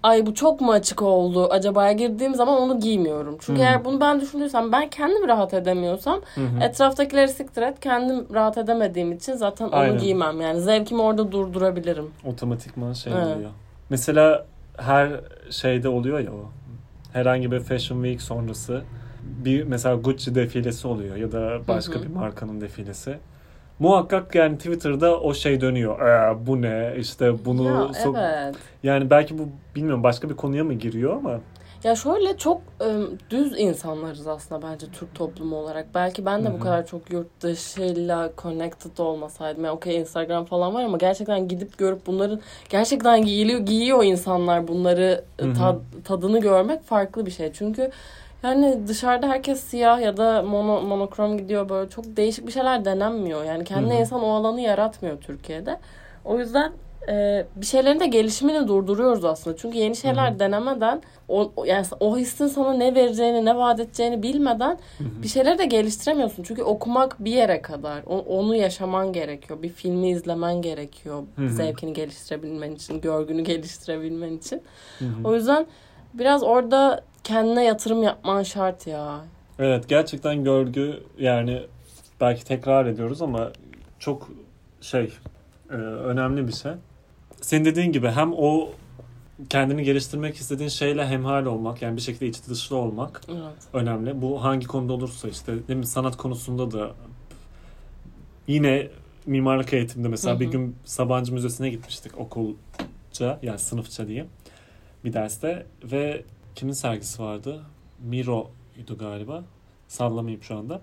[0.02, 3.36] ay bu çok mu açık oldu acaba girdiğim zaman onu giymiyorum.
[3.40, 3.64] Çünkü Hı.
[3.64, 6.64] eğer bunu ben düşünürsem ben kendim rahat edemiyorsam hı.
[6.64, 7.80] etraftakileri siktir et.
[7.80, 9.98] Kendim rahat edemediğim için zaten onu Aynen.
[9.98, 10.40] giymem.
[10.40, 12.10] Yani zevkimi orada durdurabilirim.
[12.26, 13.36] otomatikman şey Evet.
[13.36, 13.50] oluyor.
[13.90, 16.50] Mesela her şeyde oluyor ya o.
[17.12, 18.82] Herhangi bir Fashion Week sonrası
[19.22, 22.02] bir mesela Gucci defilesi oluyor ya da başka Hı hı.
[22.02, 23.18] bir markanın defilesi.
[23.78, 26.00] Muhakkak yani Twitter'da o şey dönüyor.
[26.00, 26.94] Ee, bu ne?
[26.98, 28.56] İşte bunu ya, so- evet.
[28.82, 29.42] yani belki bu
[29.76, 31.40] bilmiyorum başka bir konuya mı giriyor ama
[31.84, 35.86] Ya şöyle çok ıı, düz insanlarız aslında bence Türk toplumu olarak.
[35.94, 39.64] Belki ben de Hı bu kadar çok yurt dışıyla connected olmasaydım.
[39.64, 45.24] Yani okey Instagram falan var ama gerçekten gidip görüp bunların gerçekten giyiliyor, giyiyor insanlar bunları
[45.40, 45.52] ı, Hı hı.
[45.54, 47.52] tad- tadını görmek farklı bir şey.
[47.52, 47.90] Çünkü
[48.42, 53.44] yani dışarıda herkes siyah ya da mono, monokrom gidiyor böyle çok değişik bir şeyler denenmiyor.
[53.44, 54.00] Yani kendine Hı hı.
[54.00, 55.78] insan o alanı yaratmıyor Türkiye'de.
[56.24, 56.72] O yüzden
[57.08, 59.56] e, bir şeylerin de gelişimini durduruyoruz aslında.
[59.56, 60.38] Çünkü yeni şeyler Hı hı.
[60.38, 65.22] denemeden o yani o hissin sana ne vereceğini, ne vaat edeceğini bilmeden Hı hı.
[65.22, 66.42] bir şeyleri de geliştiremiyorsun.
[66.42, 68.02] Çünkü okumak bir yere kadar.
[68.06, 69.62] O- onu yaşaman gerekiyor.
[69.62, 71.22] Bir filmi izlemen gerekiyor.
[71.36, 71.48] Hı hı.
[71.48, 74.62] Zevkini geliştirebilmen için, görgünü geliştirebilmen için.
[74.98, 75.28] Hı hı.
[75.28, 75.66] O yüzden
[76.14, 79.20] biraz orada kendine yatırım yapman şart ya.
[79.58, 81.62] Evet gerçekten görgü yani
[82.20, 83.50] belki tekrar ediyoruz ama
[83.98, 84.28] çok
[84.80, 85.12] şey
[85.70, 86.72] e, önemli bir şey.
[87.40, 88.68] Senin dediğin gibi hem o
[89.50, 93.62] kendini geliştirmek istediğin şeyle hemhal olmak yani bir şekilde içi dışlı olmak Evet.
[93.72, 94.22] önemli.
[94.22, 95.86] Bu hangi konuda olursa işte değil mi?
[95.86, 96.90] sanat konusunda da
[98.46, 98.88] yine
[99.26, 100.40] mimarlık eğitimde mesela Hı hı.
[100.40, 104.26] bir gün Sabancı Müzesi'ne gitmiştik okulca yani sınıfça diyeyim
[105.04, 106.22] bir derste ve
[106.58, 107.62] kimin sergisi vardı?
[108.04, 109.44] Miro'ydu galiba.
[109.88, 110.80] Sallamayayım şu anda.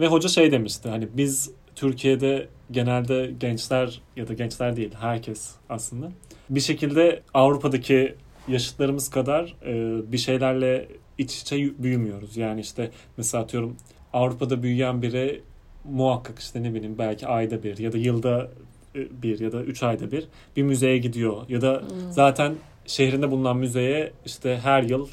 [0.00, 6.12] Ve hoca şey demişti hani biz Türkiye'de genelde gençler ya da gençler değil herkes aslında
[6.50, 8.14] bir şekilde Avrupa'daki
[8.48, 9.72] yaşıtlarımız kadar e,
[10.12, 12.36] bir şeylerle iç içe büyümüyoruz.
[12.36, 13.76] Yani işte mesela atıyorum
[14.12, 15.42] Avrupa'da büyüyen biri
[15.84, 18.48] muhakkak işte ne bileyim belki ayda bir ya da yılda
[18.94, 21.48] e, bir ya da üç ayda bir bir müzeye gidiyor.
[21.48, 22.12] Ya da Hmm.
[22.12, 22.54] zaten
[22.86, 25.08] şehrinde bulunan müzeye işte her yıl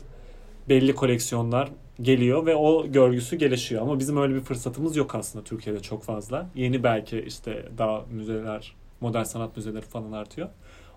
[0.69, 1.69] belli koleksiyonlar
[2.01, 3.81] geliyor ve o görgüsü gelişiyor.
[3.81, 6.49] Ama bizim öyle bir fırsatımız yok aslında Türkiye'de çok fazla.
[6.55, 10.49] Yeni belki işte daha müzeler, modern sanat müzeleri falan artıyor.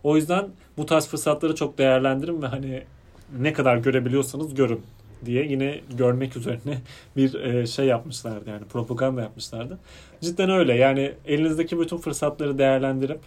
[0.02, 2.82] O yüzden bu tarz fırsatları çok değerlendirin ve hani
[3.38, 4.80] ne kadar görebiliyorsanız görün
[5.24, 6.78] diye yine görmek üzerine
[7.16, 9.78] bir e, şey yapmışlardı yani propaganda yapmışlardı.
[10.20, 13.20] Cidden öyle yani elinizdeki bütün fırsatları değerlendirip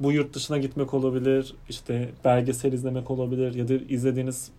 [0.00, 4.50] bu yurt dışına gitmek olabilir, işte belgesel izlemek olabilir ya da izlediğiniz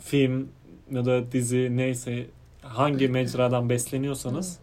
[0.00, 0.48] film
[0.90, 2.26] ya da dizi neyse
[2.62, 4.58] hangi mecradan besleniyorsanız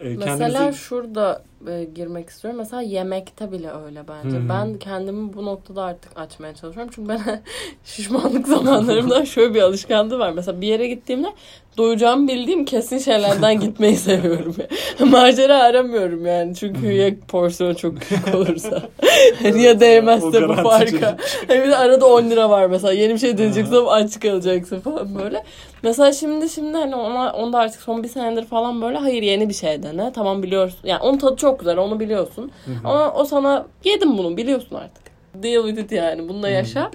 [0.00, 2.58] e, Mesela kendinizi şurada e, girmek istiyorum.
[2.58, 4.36] Mesela yemekte bile öyle bence.
[4.36, 4.48] Hı hı.
[4.48, 6.92] Ben kendimi bu noktada artık açmaya çalışıyorum.
[6.94, 7.20] Çünkü ben
[7.84, 10.32] şişmanlık zamanlarımdan şöyle bir alışkanlığı var.
[10.32, 11.28] Mesela bir yere gittiğimde
[11.78, 14.56] doyacağımı bildiğim kesin şeylerden gitmeyi seviyorum.
[15.10, 16.54] Macera aramıyorum yani.
[16.54, 16.92] Çünkü Hı hı.
[16.92, 18.82] ya porsiyon çok büyük olursa
[19.44, 21.16] ya değmezse bu farka.
[21.48, 22.92] Hani bir de arada 10 lira var mesela.
[22.92, 25.44] Yeni bir şey deneyeceksin ama aç kalacaksın falan böyle.
[25.82, 29.54] Mesela şimdi şimdi hani ona, onda artık son bir senedir falan böyle hayır yeni bir
[29.54, 30.12] şey dene.
[30.12, 30.78] Tamam biliyorsun.
[30.84, 32.50] Yani onun tadı çok güzel onu biliyorsun.
[32.64, 32.88] Hı hı.
[32.88, 35.02] Ama o sana yedim bunu biliyorsun artık.
[35.34, 36.28] Deal with it yani.
[36.28, 36.52] Bununla Hı.
[36.52, 36.90] yaşa.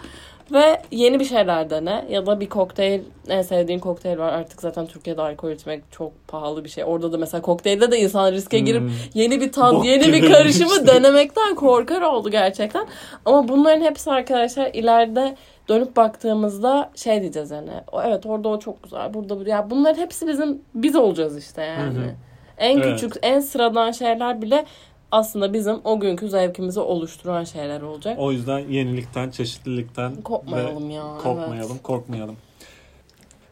[0.52, 2.06] Ve yeni bir şeyler dene.
[2.10, 4.34] Ya da bir kokteyl, en sevdiğin kokteyl var.
[4.34, 6.84] Artık zaten Türkiye'de alkol içmek çok pahalı bir şey.
[6.88, 8.90] Orada da mesela kokteylde de insan riske girip Hmm.
[9.14, 10.88] yeni bir tat, Bok yeni bir karışımı işte.
[10.88, 12.88] denemekten korkar oldu gerçekten.
[13.26, 15.36] Ama bunların hepsi arkadaşlar ileride
[15.70, 17.70] dönüp baktığımızda şey diyeceğiz yani.
[18.06, 19.14] Evet orada o çok güzel.
[19.14, 19.50] Burada bu.
[19.50, 21.98] Ya bunların hepsi bizim biz olacağız işte yani.
[21.98, 22.12] Hı hı.
[22.58, 22.94] En Evet.
[22.94, 24.66] küçük, en sıradan şeyler bile
[25.12, 28.20] aslında bizim o günkü zevkimizi oluşturan şeyler olacak.
[28.20, 31.18] O yüzden yenilikten, çeşitlilikten Kopmayalım ya.
[31.24, 31.84] korkmayalım, evet.
[31.84, 32.36] korkmayalım.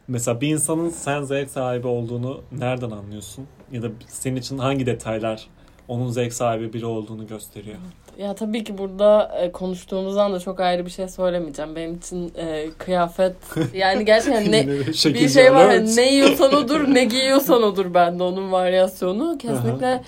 [0.08, 3.46] Mesela bir insanın sen zevk sahibi olduğunu nereden anlıyorsun?
[3.72, 5.46] Ya da senin için hangi detaylar
[5.88, 7.76] onun zevk sahibi biri olduğunu gösteriyor?
[8.18, 11.76] Ya tabii ki burada e, konuştuğumuzdan da çok ayrı bir şey söylemeyeceğim.
[11.76, 13.36] Benim için e, kıyafet
[13.74, 14.68] yani gerçekten ne
[15.14, 15.66] bir şey var.
[15.66, 19.38] hani ne yiyorsan odur, ne giyiyorsan odur bende onun varyasyonu.
[19.38, 20.02] Kesinlikle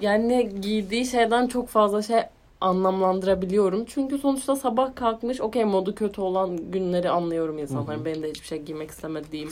[0.00, 2.20] yani giydiği şeyden çok fazla şey
[2.60, 3.84] anlamlandırabiliyorum.
[3.84, 8.04] Çünkü sonuçta sabah kalkmış okey modu kötü olan günleri anlıyorum insanların.
[8.04, 9.48] Benim de hiçbir şey giymek istemediğim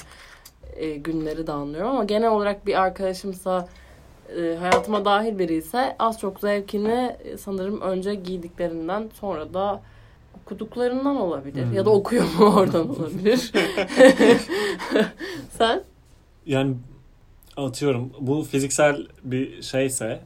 [0.77, 1.91] e, günleri de anlıyorum.
[1.91, 3.69] Ama genel olarak bir arkadaşımsa
[4.37, 9.83] e, hayatıma dahil biri ise az çok zevkini e, sanırım önce giydiklerinden sonra da
[10.43, 11.67] okuduklarından olabilir.
[11.67, 11.75] Hı.
[11.75, 13.53] Ya da okuyor mu oradan olabilir.
[15.59, 15.83] Sen?
[16.47, 16.75] Yani
[17.57, 20.21] atıyorum bu fiziksel bir şeyse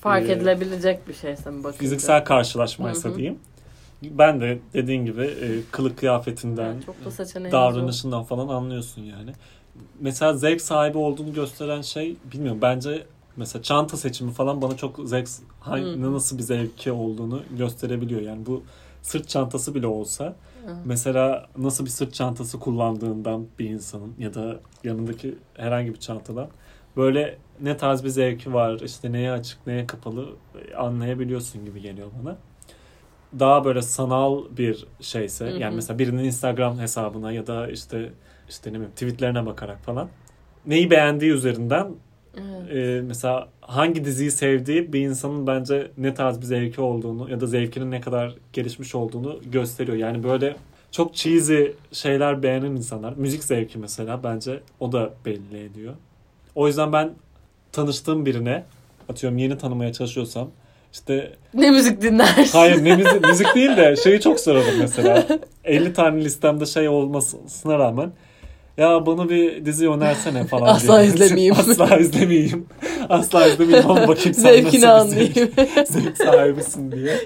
[0.00, 1.78] Fark e, edilebilecek bir şeyse mi bakınca?
[1.78, 3.16] fiziksel karşılaşmaysa Hı hı.
[3.16, 3.38] diyeyim.
[4.02, 9.32] Ben de dediğin gibi e, kılık kıyafetinden, Evet, çok da davranışından falan anlıyorsun yani.
[10.00, 13.06] Mesela zevk sahibi olduğunu gösteren şey bilmiyorum bence
[13.36, 15.28] mesela çanta seçimi falan bana çok zevk
[15.60, 16.12] hangi, Hı.
[16.12, 18.20] nasıl bir zevki olduğunu gösterebiliyor.
[18.20, 18.62] Yani bu
[19.02, 20.34] sırt çantası bile olsa
[20.84, 26.48] Mesela nasıl bir sırt çantası kullandığından bir insanın ya da yanındaki herhangi bir çantadan
[26.96, 30.28] böyle ne tarz bir zevki var, işte neye açık, neye kapalı
[30.76, 32.36] anlayabiliyorsun gibi geliyor bana.
[33.38, 35.58] Daha böyle sanal bir şeyse, hı.
[35.58, 38.12] yani mesela birinin Instagram hesabına ya da işte
[38.52, 40.08] işte ne bileyim tweetlerine bakarak falan
[40.66, 41.86] neyi beğendiği üzerinden
[42.36, 42.76] Evet.
[42.76, 47.46] e, mesela hangi diziyi sevdiği bir insanın bence ne tarz bir zevki olduğunu ya da
[47.46, 49.96] zevkinin ne kadar gelişmiş olduğunu gösteriyor.
[49.96, 50.56] Yani böyle
[50.90, 55.94] çok cheesy şeyler beğenen insanlar, müzik zevki mesela bence o da belli ediyor.
[56.54, 57.10] O yüzden ben
[57.72, 58.64] tanıştığım birine
[59.08, 60.50] atıyorum yeni tanımaya çalışıyorsam
[60.92, 62.58] işte Ne müzik dinlersin?
[62.58, 65.26] hayır ne müzik, müzik değil de şeyi çok sorarım mesela
[65.64, 68.12] 50 tane listemde şey olmasına rağmen
[68.76, 71.08] ya bana bir dizi önersene falan Asla diye.
[71.08, 71.54] izlemeyeyim.
[71.58, 72.66] Asla izlemeyeyim.
[73.08, 75.50] Asla izlemeyeyim ama bakayım sen Zevkini nasıl bir anlayayım.
[75.86, 77.16] zevk sahibisin diye.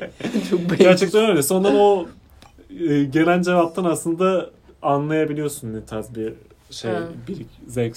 [0.50, 0.78] Çok.
[0.78, 1.42] Gerçekten öyle.
[1.42, 2.06] Sonradan o
[2.88, 4.50] e, gelen cevaptan aslında
[4.82, 6.32] anlayabiliyorsun ne tarz bir
[6.70, 6.98] şey, Ha.
[7.28, 7.96] bir, zevk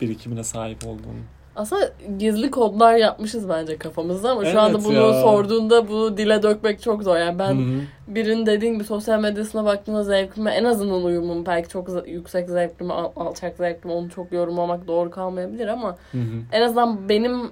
[0.00, 1.20] birikimine sahip olduğunu.
[1.56, 5.12] Aslında gizli kodlar yapmışız bence kafamızda ama Evet şu anda bunu ya.
[5.12, 7.16] sorduğunda bunu dile dökmek çok zor.
[7.16, 7.80] Yani ben Hı hı.
[8.14, 12.92] birinin dediğin gibi sosyal medyasına baktığımda zevkime en azından uyumum belki çok yüksek zevkli mi
[12.92, 16.22] al- alçak zevkli mi onu çok yorumlamak doğru kalmayabilir ama Hı hı.
[16.52, 17.50] en azından benim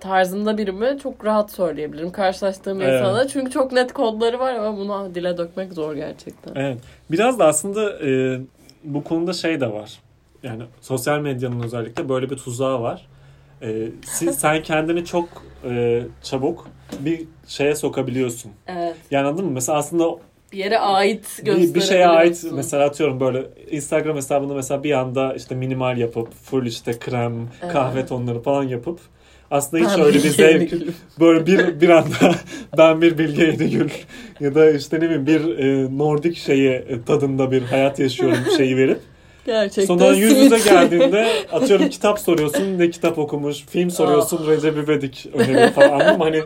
[0.00, 3.00] tarzımda birimi çok rahat söyleyebilirim karşılaştığım Evet.
[3.00, 3.28] insana.
[3.28, 6.54] Çünkü çok net kodları var ama bunu dile dökmek zor gerçekten.
[6.54, 6.78] Evet.
[7.10, 8.40] Biraz da aslında e,
[8.84, 10.00] bu konuda şey de var.
[10.42, 13.06] Yani sosyal medyanın özellikle böyle bir tuzağı var.
[13.62, 15.28] E, siz, sen kendini çok
[15.70, 16.68] e, çabuk
[17.00, 18.52] bir şeye sokabiliyorsun.
[18.66, 18.94] Evet.
[19.10, 19.50] Yani anladın mı?
[19.50, 20.18] Mesela aslında
[20.52, 25.34] Bir yere ait bir, bir şeye ait mesela atıyorum böyle Instagram hesabını mesela bir anda
[25.34, 27.72] işte minimal yapıp full işte krem, Evet.
[27.72, 29.00] kahve tonları falan yapıp
[29.50, 30.92] aslında hiç Ben öyle bir zevk Yenigül.
[31.20, 32.34] böyle bir bir anda
[32.78, 33.88] ben bir Bilge Yenigül
[34.40, 38.76] ya da işte ne bileyim bir e, Nordik şeyi e, tadında bir hayat yaşıyorum şeyi
[38.76, 39.00] verip
[39.46, 45.26] Gerçekten sonra yüz yüze geldiğinde atıyorum kitap soruyorsun ne kitap okumuş film soruyorsun Recep İvedik
[45.34, 46.24] öneriyor falan anladın mı?
[46.24, 46.42] Hani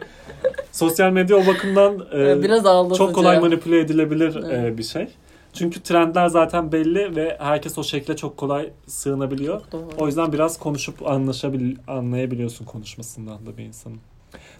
[0.73, 2.99] sosyal medya o bakımdan e, Biraz aldatıcı.
[2.99, 4.73] çok kolay manipüle edilebilir Evet.
[4.75, 5.09] e, bir şey.
[5.53, 9.61] Çünkü trendler zaten belli ve herkes o şekle çok kolay sığınabiliyor.
[9.73, 9.85] Doğru.
[9.99, 13.99] O yüzden biraz konuşup anlaşabil anlayabiliyorsun konuşmasından da bir insanın.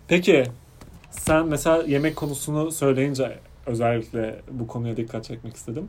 [0.09, 0.45] Peki
[1.11, 5.89] sen mesela yemek konusunu söyleyince özellikle bu konuya dikkat çekmek istedim.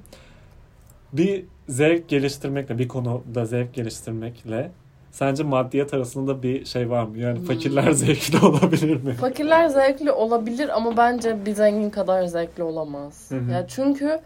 [1.14, 4.72] Bir zevk geliştirmekle, bir konuda zevk geliştirmekle
[5.12, 7.18] sence maddiyat arasında bir şey var mı?
[7.18, 7.46] Yani Hmm.
[7.46, 9.14] fakirler zevkli olabilir mi?
[9.14, 13.32] Fakirler zevkli olabilir ama bence bir zengin kadar zevkli olamaz.
[13.32, 13.52] Hı hı.
[13.52, 14.20] Ya çünkü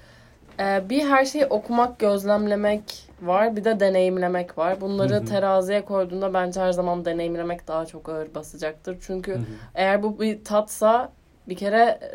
[0.60, 2.84] e, bir her şeyi okumak, gözlemlemek
[3.21, 4.82] var, bir de deneyimlemek var.
[4.82, 5.26] Bunları Hı hı.
[5.26, 8.98] teraziye koyduğunda bence her zaman deneyimlemek daha çok ağır basacaktır.
[9.02, 9.43] Çünkü Hı hı.
[9.76, 11.12] eğer bu bir tatsa
[11.50, 12.12] bir kere e,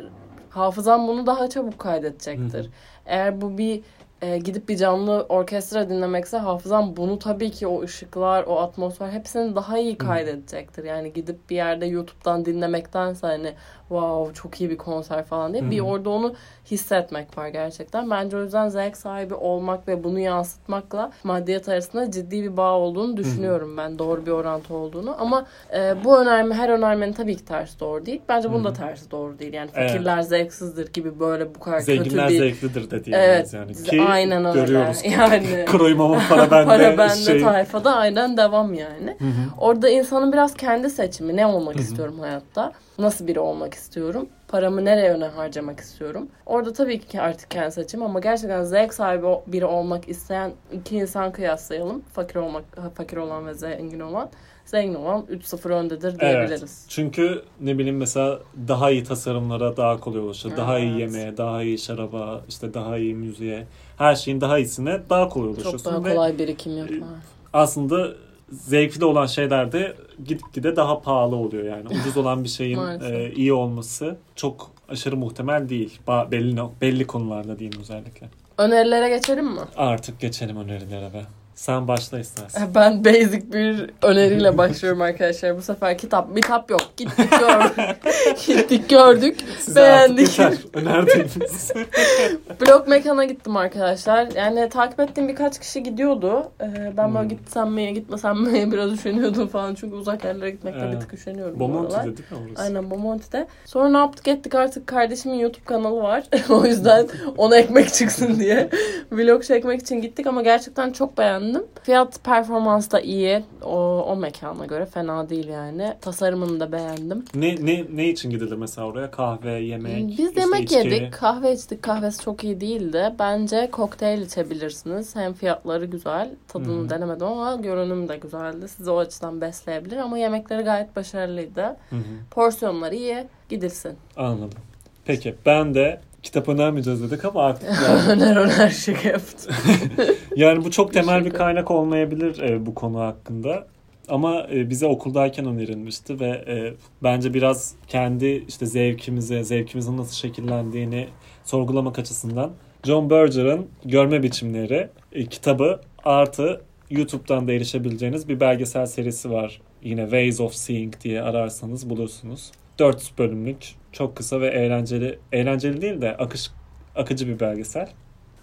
[0.50, 2.64] hafızan bunu daha çabuk kaydedecektir.
[2.64, 2.72] Hı hı.
[3.06, 3.80] Eğer bu bir
[4.22, 9.56] e, gidip bir canlı orkestra dinlemekse hafızam bunu tabii ki o ışıklar, o atmosfer hepsini
[9.56, 10.84] daha iyi kaydedecektir.
[10.84, 13.52] Yani gidip bir yerde YouTube'dan dinlemektense hani
[13.88, 16.34] wow çok iyi bir konser falan diye bir orada onu
[16.70, 18.10] hissetmek var gerçekten.
[18.10, 23.16] Bence o yüzden zevk sahibi olmak ve bunu yansıtmakla maddiyat arasında ciddi bir bağ olduğunu
[23.16, 23.98] düşünüyorum ben.
[23.98, 25.16] Doğru bir orantı olduğunu.
[25.18, 28.22] Ama e, bu önerme her önermenin tabii ki tersi doğru değil.
[28.28, 29.52] Bence bunun da tersi doğru değil.
[29.52, 29.90] Yani Evet.
[29.90, 33.72] fakirler zevksizdir gibi böyle bu kadar Zenginler kötü bir zevklidir de diyebiliriz Evet, yani.
[33.72, 34.60] Ki aynen öyle.
[34.60, 35.00] görüyoruz.
[35.04, 36.64] Yani Kroyum ama para bende.
[36.66, 37.40] para bende şey.
[37.42, 39.16] tayfada aynen devam yani.
[39.18, 39.30] Hı hı.
[39.58, 41.36] Orada insanın biraz kendi seçimi.
[41.36, 41.82] Ne olmak Hı hı.
[41.82, 42.72] istiyorum hayatta?
[42.98, 44.28] Nasıl biri olmak istiyorum?
[44.48, 46.28] Paramı nereye yöne harcamak istiyorum?
[46.46, 51.32] Orada tabii ki artık kendi seçim ama gerçekten zevk sahibi biri olmak isteyen iki insan
[51.32, 52.02] kıyaslayalım.
[52.12, 52.64] Fakir olmak,
[52.96, 54.28] fakir olan ve zengin olan.
[54.70, 56.60] Zengin olan 3-0 öndedir diyebiliriz.
[56.62, 56.84] Evet.
[56.88, 60.56] Çünkü ne bileyim mesela daha iyi tasarımlara daha kolay ulaşır.
[60.56, 61.00] Daha iyi Evet.
[61.00, 63.66] yemeğe, daha iyi şaraba, işte daha iyi müziğe,
[63.98, 65.78] her şeyin daha iyisine daha kolay ulaşıyorsun.
[65.78, 67.08] Çok daha Ve kolay birikim yapar.
[67.52, 68.08] aslında
[68.52, 71.86] zevkli olan şeyler de gitgide daha pahalı oluyor yani.
[72.00, 75.98] Ucuz olan bir şeyin e, iyi olması çok aşırı muhtemel değil.
[76.08, 78.28] Ba- belli belli konularda diyeyim özellikle.
[78.58, 79.60] Önerilere geçelim mi?
[79.76, 81.22] Artık geçelim önerilere be.
[81.60, 82.68] Sen başla istersen.
[82.74, 85.56] Ben basic bir öneriyle başlıyorum arkadaşlar.
[85.56, 86.80] Bu sefer kitap, kitap yok.
[86.96, 87.96] Gittik gördük.
[88.46, 89.36] Gittik gördük.
[89.58, 90.40] Size Beğendik.
[90.74, 91.72] Önerdiğiniz.
[92.60, 94.28] Blok mekana gittim arkadaşlar.
[94.36, 96.50] Yani takip ettiğim birkaç kişi gidiyordu.
[96.60, 97.28] Ee, ben böyle Hmm.
[97.28, 99.74] gitsem mi gitmesem mi biraz üşeniyordum falan.
[99.74, 101.00] Çünkü uzak yerlere gitmekte bir Evet.
[101.00, 101.60] tık üşeniyorum.
[101.60, 102.62] Bomonti'de değil mi orası?
[102.62, 103.46] Aynen Bomonti'de.
[103.64, 106.24] Sonra ne yaptık ettik artık kardeşimin YouTube kanalı var.
[106.50, 107.06] o yüzden
[107.36, 108.70] ona ekmek çıksın diye
[109.12, 111.49] vlog çekmek için gittik ama gerçekten çok beğendim.
[111.54, 111.68] Beğendim.
[111.82, 113.44] Fiyat performans da iyi.
[113.62, 115.94] O, o mekana göre fena değil yani.
[116.00, 117.24] Tasarımını da beğendim.
[117.34, 119.10] Ne ne ne için gidilir mesela oraya?
[119.10, 120.74] Kahve, yemek, Biz işte yemek içki.
[120.74, 121.82] yedik, kahve içtik.
[121.82, 123.14] Kahvesi çok iyi değildi.
[123.18, 125.16] Bence kokteyl içebilirsiniz.
[125.16, 126.30] Hem fiyatları güzel.
[126.48, 126.90] Tadını hı.
[126.90, 128.68] denemedim ama görünüm de güzeldi.
[128.68, 131.62] Sizi o açıdan besleyebilir ama yemekleri gayet başarılıydı.
[131.90, 131.96] Hı.
[132.30, 133.24] Porsiyonları iyi.
[133.48, 133.92] Gidilsin.
[134.16, 134.58] Anladım.
[135.04, 139.54] Peki ben de kitap önermeyeceğiz dedik ama artık yani, öner öner şaka yaptım.
[140.36, 143.66] yani bu çok temel bir kaynak olmayabilir e, bu konu hakkında.
[144.08, 151.08] Ama e, bize okuldayken önerilmişti ve e, bence biraz kendi işte zevkimize, zevkimizin nasıl şekillendiğini
[151.44, 152.50] sorgulamak açısından
[152.84, 156.60] John Berger'ın Görme Biçimleri e, kitabı artı
[156.90, 159.60] YouTube'dan da erişebileceğiniz bir belgesel serisi var.
[159.82, 162.52] Yine Ways of Seeing diye ararsanız bulursunuz.
[162.80, 166.50] 4 bölümlük, çok kısa ve eğlenceli, eğlenceli değil de akış
[166.96, 167.88] akıcı bir belgesel.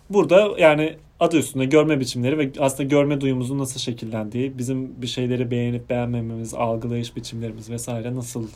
[0.09, 5.51] Burada yani adı üstünde görme biçimleri ve aslında görme duyumuzun nasıl şekillendiği, bizim bir şeyleri
[5.51, 8.47] beğenip beğenmememiz, algılayış biçimlerimiz vesaire nasıl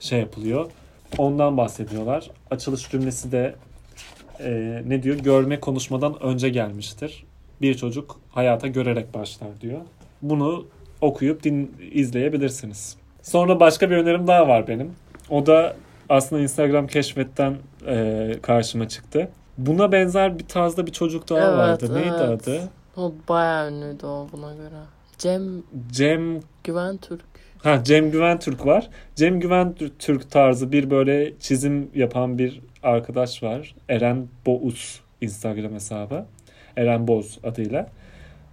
[0.00, 0.70] şey yapılıyor.
[1.18, 2.30] Ondan bahsediyorlar.
[2.50, 3.54] Açılış cümlesi de
[4.40, 5.16] e, ne diyor?
[5.18, 7.24] Görme konuşmadan önce gelmiştir.
[7.60, 9.80] Bir çocuk hayata görerek başlar diyor.
[10.22, 10.66] Bunu
[11.00, 12.96] okuyup din izleyebilirsiniz.
[13.22, 14.92] Sonra başka bir önerim daha var benim.
[15.30, 15.76] O da
[16.08, 17.56] aslında Instagram keşfetten
[17.86, 19.28] e, karşıma çıktı.
[19.58, 21.94] Buna benzer bir tarzda bir çocuk daha Evet, vardı.
[21.94, 22.48] Neydi evet.
[22.48, 22.60] adı?
[22.96, 24.80] O bayağı ünlüydü o buna göre.
[25.18, 25.62] Cem
[25.92, 27.24] Cem Güven Türk.
[27.62, 28.90] Ha Cem Güven Türk var.
[29.14, 33.74] Cem Güven Türk tarzı bir böyle çizim yapan bir arkadaş var.
[33.88, 36.24] Eren Boğuz Instagram hesabı.
[36.76, 37.90] Eren Boz adıyla.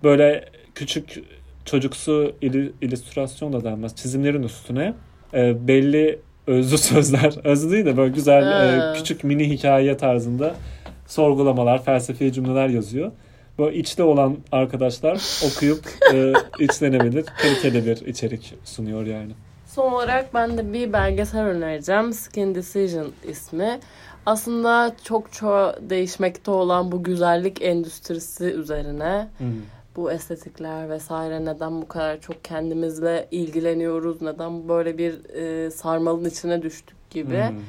[0.03, 0.45] Böyle
[0.75, 1.23] küçük
[1.65, 2.35] çocuksu
[2.81, 3.95] illüstrasyon da denmez.
[3.95, 4.93] Çizimlerin üstüne
[5.33, 10.55] e, belli özlü sözler, özlü değil de böyle güzel e, küçük mini hikaye tarzında
[11.07, 13.11] sorgulamalar, felsefi cümleler yazıyor.
[13.59, 16.33] Böyle içte olan arkadaşlar okuyup e,
[16.63, 19.31] içlenebilir, kaliteli bir içerik sunuyor yani.
[19.67, 22.13] Son olarak ben de bir belgesel önereceğim.
[22.13, 23.79] Skin Decision ismi.
[24.25, 29.47] Aslında çok çok değişmekte olan bu güzellik endüstrisi üzerine Hmm.
[29.95, 36.61] Bu estetikler vesaire neden bu kadar çok kendimizle ilgileniyoruz, neden böyle bir e, sarmalın içine
[36.61, 37.49] düştük gibi.
[37.49, 37.59] Hmm.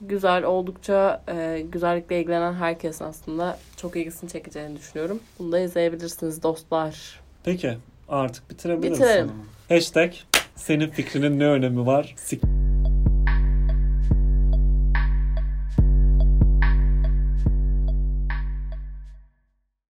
[0.00, 5.20] Güzel, oldukça e, güzellikle ilgilenen herkesin aslında çok ilgisini çekeceğini düşünüyorum.
[5.38, 7.20] Bunu da izleyebilirsiniz dostlar.
[7.44, 7.76] Peki
[8.08, 9.00] artık bitirebiliriz.
[9.00, 9.28] Bitirelim.
[9.28, 9.46] sanırım.
[9.68, 10.12] Hashtag
[10.56, 12.14] senin fikrinin ne önemi var?
[12.18, 12.69] Sik-